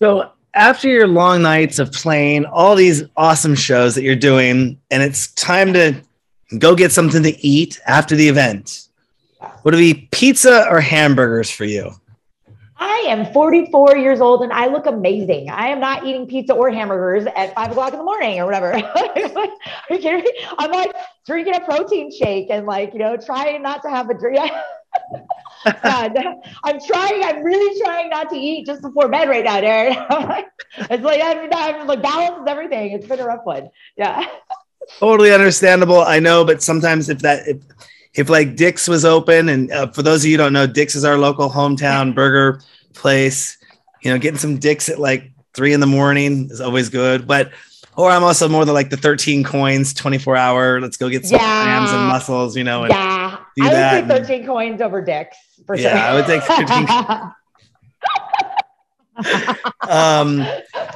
[0.00, 5.04] So after your long nights of playing all these awesome shows that you're doing and
[5.04, 5.94] it's time to
[6.58, 8.88] go get something to eat after the event
[9.62, 11.94] would it be pizza or hamburgers for you
[12.86, 15.48] I am 44 years old and I look amazing.
[15.48, 18.74] I am not eating pizza or hamburgers at five o'clock in the morning or whatever.
[20.58, 20.94] I'm like
[21.26, 24.38] drinking a protein shake and like, you know, trying not to have a drink.
[25.64, 27.24] I'm trying.
[27.24, 30.44] I'm really trying not to eat just before bed right now, Darren.
[30.90, 32.92] it's like I'm, I'm like balance is everything.
[32.92, 33.70] It's been a rough one.
[33.96, 34.26] Yeah.
[34.98, 36.02] Totally understandable.
[36.02, 37.62] I know, but sometimes if that if
[38.12, 41.04] if like Dick's was open, and uh, for those of you don't know, Dick's is
[41.06, 42.60] our local hometown burger
[42.94, 43.58] place.
[44.02, 47.26] You know, getting some Dick's at like three in the morning is always good.
[47.26, 47.52] But
[47.96, 50.80] or I'm also more than like the 13 coins, 24 hour.
[50.80, 51.62] Let's go get some yeah.
[51.62, 52.84] clams and mussels, you know.
[52.84, 54.08] And yeah, do I that.
[54.08, 55.36] would say 13 coins over Dick's
[55.66, 55.98] for yeah, sure.
[55.98, 56.86] I would take 13.
[59.88, 60.44] um,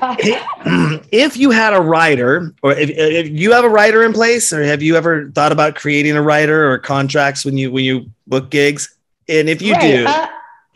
[1.12, 4.64] if you had a writer, or if, if, you have a writer in place, or
[4.64, 8.50] have you ever thought about creating a writer or contracts when you when you book
[8.50, 8.96] gigs?
[9.28, 9.82] And if you right.
[9.82, 10.26] do, uh,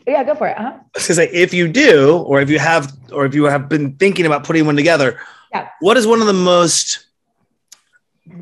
[0.07, 0.57] yeah, go for it.
[0.57, 0.73] Uh-huh.
[0.73, 3.69] I was gonna say if you do, or if you have, or if you have
[3.69, 5.19] been thinking about putting one together,
[5.53, 5.69] yeah.
[5.79, 7.05] what is one of the most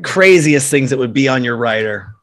[0.02, 2.14] craziest things that would be on your writer?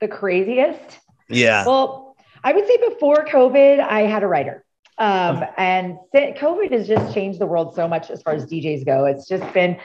[0.00, 0.98] The craziest?
[1.28, 1.64] Yeah.
[1.66, 4.64] Well, I would say before COVID, I had a writer.
[4.98, 9.04] Um, and COVID has just changed the world so much as far as DJs go.
[9.04, 9.76] It's just been,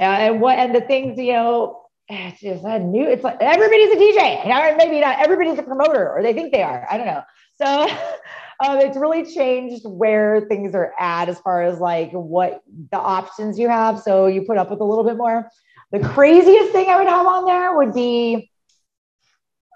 [0.00, 3.92] uh, and what, and the things, you know, it's just a new, it's like everybody's
[3.92, 4.76] a DJ.
[4.76, 6.86] Maybe not everybody's a promoter or they think they are.
[6.90, 7.22] I don't know.
[7.60, 7.88] So
[8.64, 13.58] um, it's really changed where things are at as far as like what the options
[13.58, 14.00] you have.
[14.00, 15.48] So you put up with a little bit more.
[15.92, 18.50] The craziest thing I would have on there would be,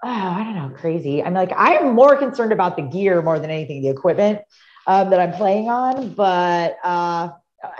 [0.03, 1.21] oh, I don't know, crazy.
[1.21, 4.39] I'm like, I'm more concerned about the gear more than anything, the equipment
[4.87, 6.13] um, that I'm playing on.
[6.13, 7.31] But uh,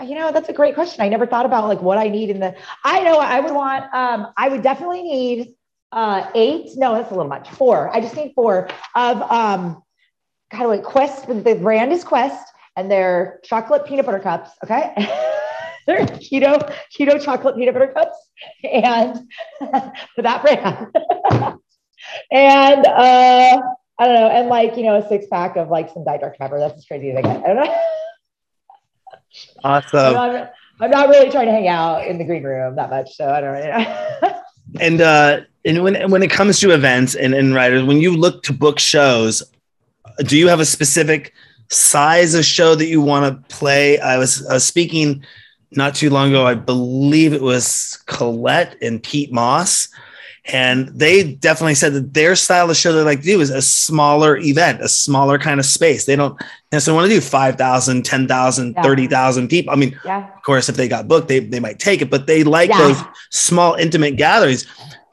[0.04, 1.00] you know, that's a great question.
[1.02, 2.54] I never thought about like what I need in the.
[2.84, 3.84] I know I would want.
[3.94, 5.54] Um, I would definitely need
[5.92, 6.70] uh, eight.
[6.76, 7.48] No, that's a little much.
[7.50, 7.94] Four.
[7.94, 9.82] I just need four of um,
[10.50, 11.26] kind of like Quest.
[11.26, 14.50] The brand is Quest, and they're chocolate peanut butter cups.
[14.62, 14.92] Okay.
[15.86, 18.16] they're keto keto chocolate peanut butter cups,
[18.64, 19.28] and
[20.14, 20.88] for that brand.
[22.30, 23.62] and uh
[23.98, 26.36] I don't know, and like you know, a six pack of like some Diet Dr
[26.38, 26.58] Pepper.
[26.58, 27.36] That's as crazy as I get.
[27.44, 27.80] I don't know.
[29.64, 30.16] Awesome.
[30.16, 33.16] I'm not, I'm not, really trying to hang out in the green room that much,
[33.16, 34.42] so I don't know.
[34.80, 38.42] and uh, and when when it comes to events and and writers, when you look
[38.44, 39.42] to book shows,
[40.18, 41.32] do you have a specific
[41.70, 43.98] size of show that you want to play?
[43.98, 45.24] I was, I was speaking
[45.72, 46.46] not too long ago.
[46.46, 49.88] I believe it was Colette and Pete Moss
[50.48, 53.60] and they definitely said that their style of show they like to do is a
[53.60, 56.04] smaller event, a smaller kind of space.
[56.04, 56.40] They don't
[56.70, 58.82] necessarily want to do 5,000, 10,000, yeah.
[58.82, 59.72] 30,000 people.
[59.72, 60.32] I mean, yeah.
[60.32, 62.78] of course, if they got booked, they, they might take it, but they like yeah.
[62.78, 64.66] those small, intimate gatherings.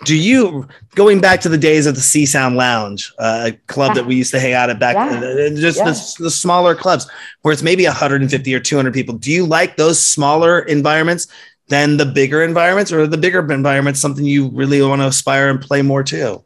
[0.06, 3.95] Do you, going back to the days of the See Sound Lounge, uh, a club
[3.95, 5.80] that we used to hang out at back, uh, just
[6.18, 7.10] the, the smaller clubs
[7.41, 11.28] where it's maybe 150 or 200 people, do you like those smaller environments?
[11.70, 15.62] than the bigger environments, or the bigger environments something you really want to aspire and
[15.62, 16.43] play more to?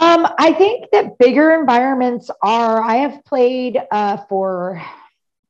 [0.00, 2.82] Um, I think that bigger environments are.
[2.82, 4.82] I have played uh, for,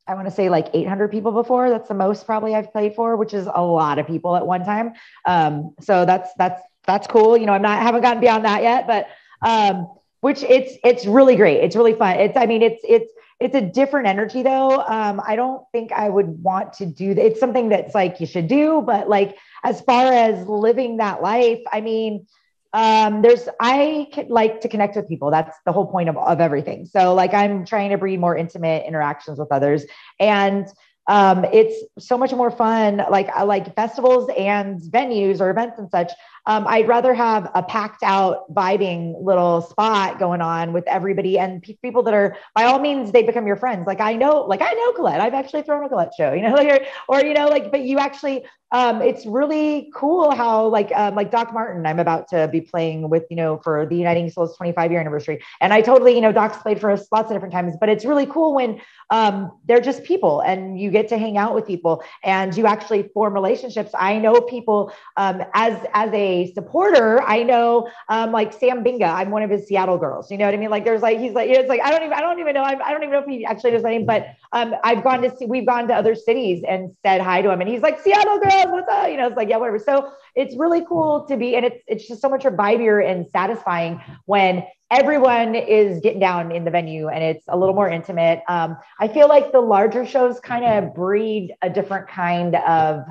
[0.07, 1.71] I want to say like 800 people before.
[1.71, 4.65] That's the most probably I've played for, which is a lot of people at one
[4.65, 4.93] time.
[5.25, 7.37] Um, so that's that's that's cool.
[7.37, 9.09] You know, I'm not haven't gotten beyond that yet, but
[9.43, 9.89] um,
[10.21, 11.63] which it's it's really great.
[11.63, 12.19] It's really fun.
[12.19, 14.81] It's I mean it's it's it's a different energy though.
[14.81, 17.25] Um, I don't think I would want to do that.
[17.25, 21.61] It's something that's like you should do, but like as far as living that life,
[21.73, 22.27] I mean,
[22.75, 25.31] um, there's I like to connect with people.
[25.31, 26.87] That's the whole point of, of everything.
[26.87, 29.85] So like I'm trying to breed more intimate interactions with others.
[30.19, 30.67] And
[31.07, 35.89] um, it's so much more fun, like I like festivals and venues or events and
[35.89, 36.11] such
[36.47, 41.63] um, I'd rather have a packed out, vibing little spot going on with everybody and
[41.63, 43.87] pe- people that are, by all means, they become your friends.
[43.87, 45.21] Like I know, like I know Colette.
[45.21, 47.81] I've actually thrown a Colette show, you know, like, or, or you know, like, but
[47.83, 52.49] you actually, um, it's really cool how like um, like Doc Martin, I'm about to
[52.49, 56.17] be playing with, you know, for the Uniting Souls 25 year anniversary, and I totally,
[56.17, 58.81] you know, Doc's played for us lots of different times, but it's really cool when
[59.11, 63.05] um, they're just people and you get to hang out with people and you actually
[63.15, 63.93] form relationships.
[63.97, 69.31] I know people um, as as a supporter, I know um, like Sam Binga, I'm
[69.31, 70.31] one of his Seattle girls.
[70.31, 70.71] You know what I mean?
[70.71, 72.63] Like there's like, he's like, it's like, I don't even, I don't even know.
[72.63, 75.23] I, I don't even know if he actually knows my name, but um, I've gone
[75.23, 78.01] to see, we've gone to other cities and said hi to him and he's like,
[78.01, 79.09] Seattle girls, what's up?
[79.11, 79.79] You know, it's like, yeah, whatever.
[79.79, 84.01] So it's really cool to be, and it's, it's just so much vibier and satisfying
[84.27, 88.43] when everyone is getting down in the venue and it's a little more intimate.
[88.49, 93.05] Um, I feel like the larger shows kind of breed a different kind of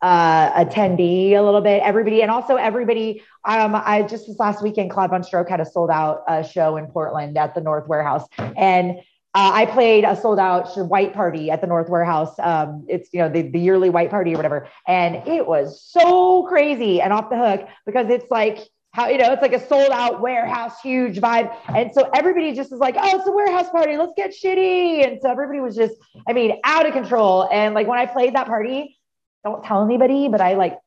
[0.00, 1.82] uh, attendee a little bit.
[1.82, 3.22] Everybody, and also everybody.
[3.44, 6.86] Um, I just this last weekend, Claude VonStroke had a sold out uh, show in
[6.86, 8.98] Portland at the North Warehouse, and
[9.34, 12.34] uh, I played a sold out white party at the North Warehouse.
[12.38, 16.44] Um, it's you know the, the yearly white party or whatever, and it was so
[16.44, 18.58] crazy and off the hook because it's like
[18.92, 22.72] how you know it's like a sold out warehouse huge vibe and so everybody just
[22.72, 25.94] is like oh it's a warehouse party let's get shitty and so everybody was just
[26.26, 28.97] i mean out of control and like when i played that party
[29.44, 30.78] don't tell anybody but i like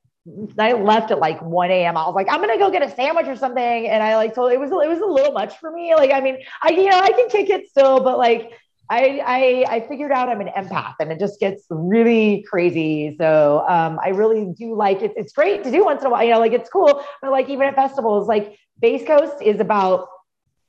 [0.60, 1.97] I left at like 1 a.m.
[1.97, 3.88] I was like, I'm gonna go get a sandwich or something.
[3.88, 5.95] And I like told it was it was a little much for me.
[5.95, 8.52] Like, I mean, I you know, I can kick it still, but like
[8.91, 13.16] I, I, I figured out I'm an empath and it just gets really crazy.
[13.18, 15.14] So um, I really do like it.
[15.16, 17.02] It's great to do once in a while, you know, like it's cool.
[17.22, 20.10] But like even at festivals, like Bass Coast is about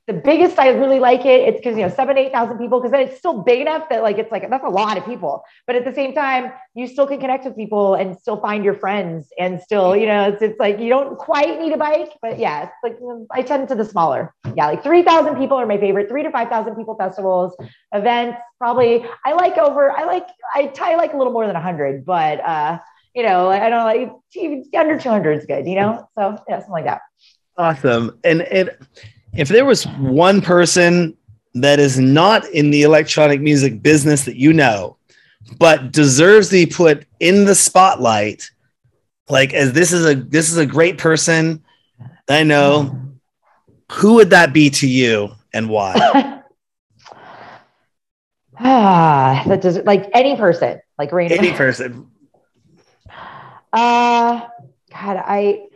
[0.08, 1.48] the biggest I really like it.
[1.48, 4.02] It's because you know seven, eight thousand people, because then it's still big enough that
[4.02, 5.44] like it's like that's a lot of people.
[5.66, 8.74] But at the same time, you still can connect with people and still find your
[8.74, 12.38] friends and still, you know, it's it's like you don't quite need a bike, but
[12.38, 12.98] yeah, it's like
[13.30, 14.34] I tend to the smaller.
[14.56, 16.08] Yeah, like three thousand people are my favorite.
[16.08, 17.54] Three to five thousand people festivals,
[17.92, 19.04] events, probably.
[19.24, 19.92] I like over.
[19.92, 22.78] I like I, I like a little more than hundred, but uh,
[23.14, 25.64] you know, I don't like under two hundred is good.
[25.68, 27.02] You know, so yeah, something like that.
[27.56, 28.80] Awesome, and it
[29.34, 31.16] if there was one person
[31.54, 34.96] that is not in the electronic music business that you know,
[35.58, 38.50] but deserves to be put in the spotlight,
[39.28, 41.62] like as this is a this is a great person
[42.28, 42.98] I know,
[43.90, 45.94] who would that be to you and why?
[48.58, 51.38] ah, that does like any person, like random.
[51.38, 52.08] Any person.
[53.72, 54.46] Uh
[54.92, 55.66] God, I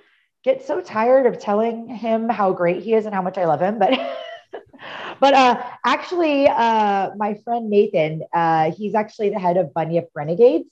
[0.47, 3.61] get so tired of telling him how great he is and how much I love
[3.61, 3.79] him.
[3.79, 3.91] But
[5.21, 10.71] but uh, actually, uh, my friend Nathan, uh, he's actually the head of Bunyip Renegades.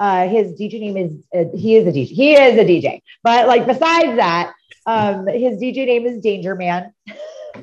[0.00, 2.06] Uh, his DJ name is uh, he is a DJ.
[2.08, 3.00] He is a DJ.
[3.22, 4.52] But like besides that,
[4.84, 6.92] um, his DJ name is Danger Man.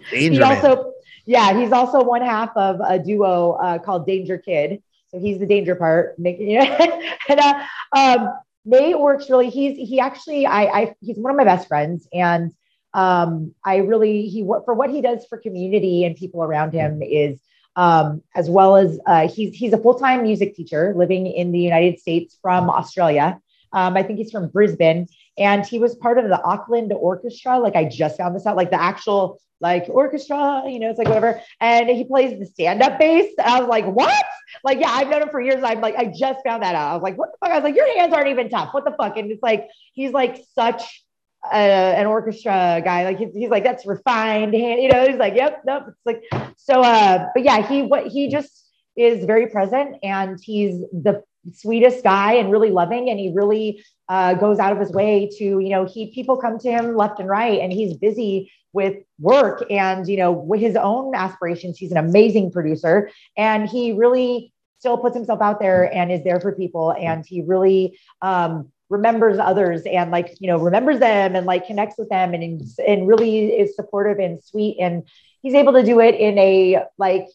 [0.10, 0.66] Danger he Man.
[0.66, 0.94] also
[1.26, 4.82] yeah, he's also one half of a duo uh, called Danger Kid.
[5.10, 6.16] So he's the danger part.
[6.26, 8.30] and uh, um,
[8.66, 9.50] Nate works really.
[9.50, 12.52] He's he actually I I he's one of my best friends, and
[12.94, 17.40] um, I really he for what he does for community and people around him is
[17.76, 21.60] um, as well as uh, he's he's a full time music teacher living in the
[21.60, 23.40] United States from Australia.
[23.74, 25.08] Um, I think he's from Brisbane,
[25.38, 27.60] and he was part of the Auckland Orchestra.
[27.60, 31.08] Like I just found this out, like the actual like orchestra, you know, it's like
[31.08, 31.42] whatever.
[31.60, 33.32] And he plays the stand up bass.
[33.44, 34.26] I was like, what?
[34.64, 35.64] Like, yeah, I've known him for years.
[35.64, 36.92] I'm like, I just found that out.
[36.92, 37.52] I was like, what the fuck?
[37.52, 38.74] I was like, your hands aren't even tough.
[38.74, 39.18] What the fuck?
[39.18, 41.04] And it's like, he's like such
[41.46, 43.04] uh, an orchestra guy.
[43.06, 45.84] Like he's, he's like, that's refined hand, you know, he's like, yep, nope.
[45.88, 46.24] It's like,
[46.58, 52.04] so, uh, but yeah, he, what he just is very present and he's the sweetest
[52.04, 53.10] guy and really loving.
[53.10, 56.60] And he really uh, goes out of his way to, you know, he, people come
[56.60, 60.76] to him left and right and he's busy with work and you know with his
[60.76, 66.12] own aspirations he's an amazing producer and he really still puts himself out there and
[66.12, 71.00] is there for people and he really um, remembers others and like you know remembers
[71.00, 75.04] them and like connects with them and and really is supportive and sweet and
[75.42, 77.28] he's able to do it in a like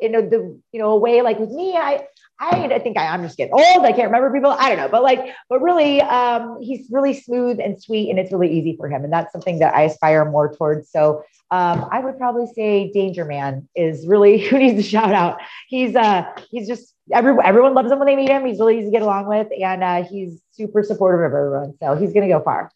[0.00, 2.04] in a the you know a way like with me i
[2.40, 3.84] I think I, am just getting old.
[3.84, 4.50] I can't remember people.
[4.50, 8.32] I don't know, but like, but really, um, he's really smooth and sweet, and it's
[8.32, 10.90] really easy for him, and that's something that I aspire more towards.
[10.90, 15.38] So um, I would probably say Danger Man is really who needs a shout out.
[15.68, 18.46] He's uh, he's just everyone everyone loves him when they meet him.
[18.46, 21.74] He's really easy to get along with, and uh, he's super supportive of everyone.
[21.78, 22.70] So he's gonna go far.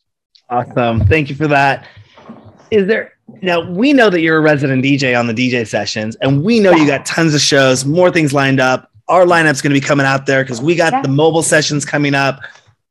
[0.50, 1.06] Awesome.
[1.06, 1.86] Thank you for that.
[2.70, 6.44] Is there now we know that you're a resident DJ on the DJ sessions, and
[6.44, 9.80] we know you got tons of shows, more things lined up our lineup's going to
[9.80, 11.02] be coming out there because we got yeah.
[11.02, 12.40] the mobile sessions coming up.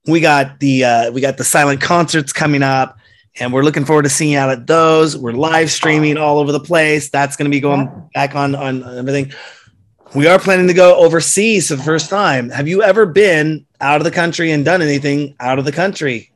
[0.05, 2.97] We got the uh, we got the silent concerts coming up,
[3.39, 5.18] and we're looking forward to seeing you out at those.
[5.18, 7.09] We're live streaming all over the place.
[7.09, 8.01] That's going to be going yeah.
[8.14, 9.32] back on on everything.
[10.14, 12.49] We are planning to go overseas for the first time.
[12.49, 16.32] Have you ever been out of the country and done anything out of the country?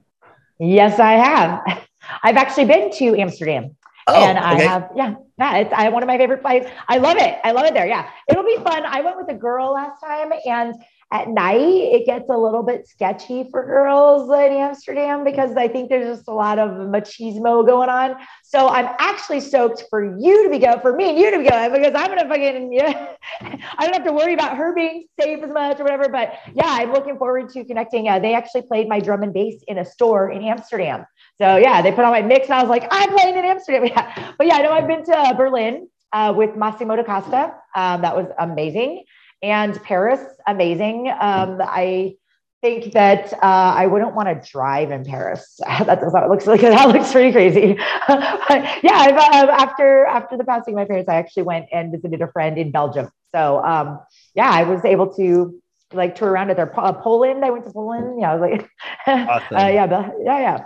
[0.59, 1.87] Yes, I have.
[2.23, 3.75] I've actually been to Amsterdam.
[4.07, 4.65] Oh, and I okay.
[4.65, 6.69] have, yeah, yeah, it's I, one of my favorite flights.
[6.87, 7.39] I love it.
[7.43, 7.87] I love it there.
[7.87, 8.85] Yeah, it'll be fun.
[8.85, 10.75] I went with a girl last time, and
[11.11, 15.89] at night it gets a little bit sketchy for girls in Amsterdam because I think
[15.89, 18.15] there's just a lot of machismo going on.
[18.43, 21.49] So I'm actually stoked for you to be going, for me and you to be
[21.49, 25.41] going, because I'm gonna fucking yeah, I don't have to worry about her being safe
[25.41, 26.09] as much or whatever.
[26.09, 28.09] But yeah, I'm looking forward to connecting.
[28.09, 31.05] Uh, they actually played my drum and bass in a store in Amsterdam.
[31.37, 33.77] So yeah, they put on my mix and I was like, I'm playing in Amsterdam.
[33.87, 34.33] Yeah.
[34.37, 37.53] But yeah, I know I've been to Berlin uh, with Massimo D'Accosta.
[37.75, 39.05] Um, that was amazing.
[39.41, 41.09] And Paris, amazing.
[41.09, 42.15] Um, I
[42.61, 45.59] think that uh, I wouldn't want to drive in Paris.
[45.67, 47.73] that does not look like that looks pretty crazy.
[48.07, 52.21] but yeah, uh, after after the passing of my parents, I actually went and visited
[52.21, 53.09] a friend in Belgium.
[53.33, 53.99] So um,
[54.33, 55.61] yeah, I was able to
[55.93, 57.45] like tour around at their uh, Poland.
[57.45, 58.19] I went to Poland.
[58.19, 58.69] Yeah, I was like,
[59.07, 59.57] awesome.
[59.57, 60.65] uh, yeah, yeah, yeah.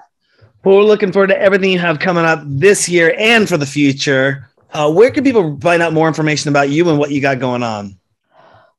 [0.63, 3.65] Well, we're looking forward to everything you have coming up this year and for the
[3.65, 4.47] future.
[4.71, 7.63] Uh, where can people find out more information about you and what you got going
[7.63, 7.97] on?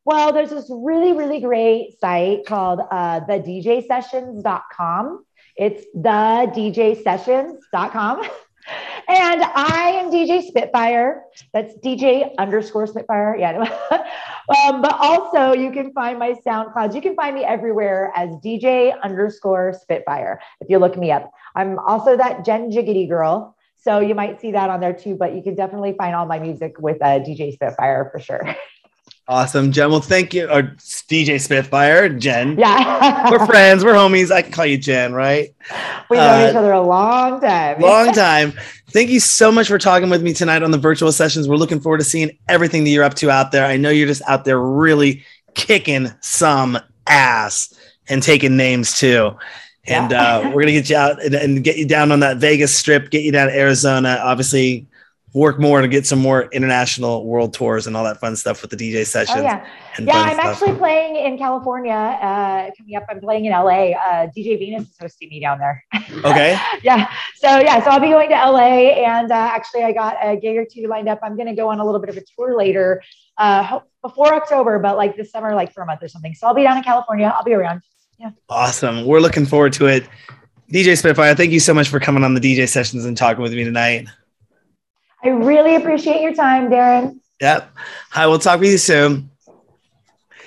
[0.04, 5.24] Well, there's this really, really great site called uh, thedjsessions.com.
[5.56, 8.28] It's thedjsessions.com.
[9.08, 11.24] And I am DJ Spitfire.
[11.52, 13.36] That's DJ underscore Spitfire.
[13.36, 13.58] Yeah.
[13.90, 16.94] um, but also, you can find my SoundClouds.
[16.94, 21.32] You can find me everywhere as DJ underscore Spitfire if you look me up.
[21.56, 23.56] I'm also that Jen Jiggedy girl.
[23.76, 26.38] So you might see that on there too, but you can definitely find all my
[26.38, 28.54] music with uh, DJ Spitfire for sure.
[29.28, 29.90] Awesome, Jen.
[29.90, 30.48] Well, thank you.
[30.50, 32.58] Or DJ Spitfire, Jen.
[32.58, 33.30] Yeah.
[33.30, 33.84] we're friends.
[33.84, 34.32] We're homies.
[34.32, 35.54] I can call you Jen, right?
[36.10, 37.80] We've known uh, each other a long time.
[37.80, 38.52] long time.
[38.88, 41.48] Thank you so much for talking with me tonight on the virtual sessions.
[41.48, 43.64] We're looking forward to seeing everything that you're up to out there.
[43.64, 47.72] I know you're just out there really kicking some ass
[48.08, 49.36] and taking names too.
[49.84, 50.38] And yeah.
[50.38, 53.10] uh, we're gonna get you out and, and, get you down on that Vegas strip,
[53.10, 54.20] get you down to Arizona.
[54.22, 54.86] Obviously,
[55.34, 58.70] work more to get some more international world tours and all that fun stuff with
[58.70, 59.38] the DJ sessions.
[59.38, 59.66] Oh, yeah,
[59.98, 60.12] yeah.
[60.14, 60.44] I'm stuff.
[60.44, 63.04] actually playing in California uh, coming up.
[63.08, 63.92] I'm playing in LA.
[63.92, 65.84] Uh, DJ Venus is hosting me down there.
[66.24, 66.56] Okay.
[66.82, 67.10] yeah.
[67.36, 70.56] So yeah, so I'll be going to LA, and uh, actually I got a gig
[70.56, 71.18] or two lined up.
[71.22, 73.02] I'm going to go on a little bit of a tour later,
[73.38, 76.34] uh, before October, but like this summer, like for a month or something.
[76.34, 77.32] So I'll be down in California.
[77.34, 77.82] I'll be around.
[78.18, 78.30] Yeah.
[78.48, 79.04] Awesome.
[79.06, 80.06] We're looking forward to it.
[80.70, 83.52] DJ Spitfire, thank you so much for coming on the DJ sessions and talking with
[83.52, 84.06] me tonight.
[85.24, 87.20] I really appreciate your time, Darren.
[87.40, 87.70] Yep.
[88.10, 89.30] Hi, we'll talk with you soon.
[89.46, 89.56] All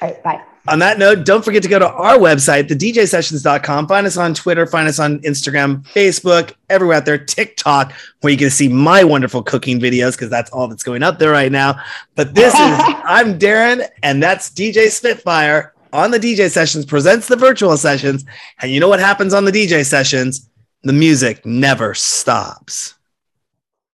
[0.01, 0.41] right, bye.
[0.67, 3.87] On that note, don't forget to go to our website, thedjsessions.com.
[3.87, 8.37] Find us on Twitter, find us on Instagram, Facebook, everywhere out there, TikTok, where you
[8.37, 11.79] can see my wonderful cooking videos because that's all that's going up there right now.
[12.15, 17.35] But this is, I'm Darren, and that's DJ Spitfire on the DJ Sessions, presents the
[17.35, 18.25] virtual sessions.
[18.59, 20.49] And you know what happens on the DJ Sessions?
[20.81, 22.94] The music never stops.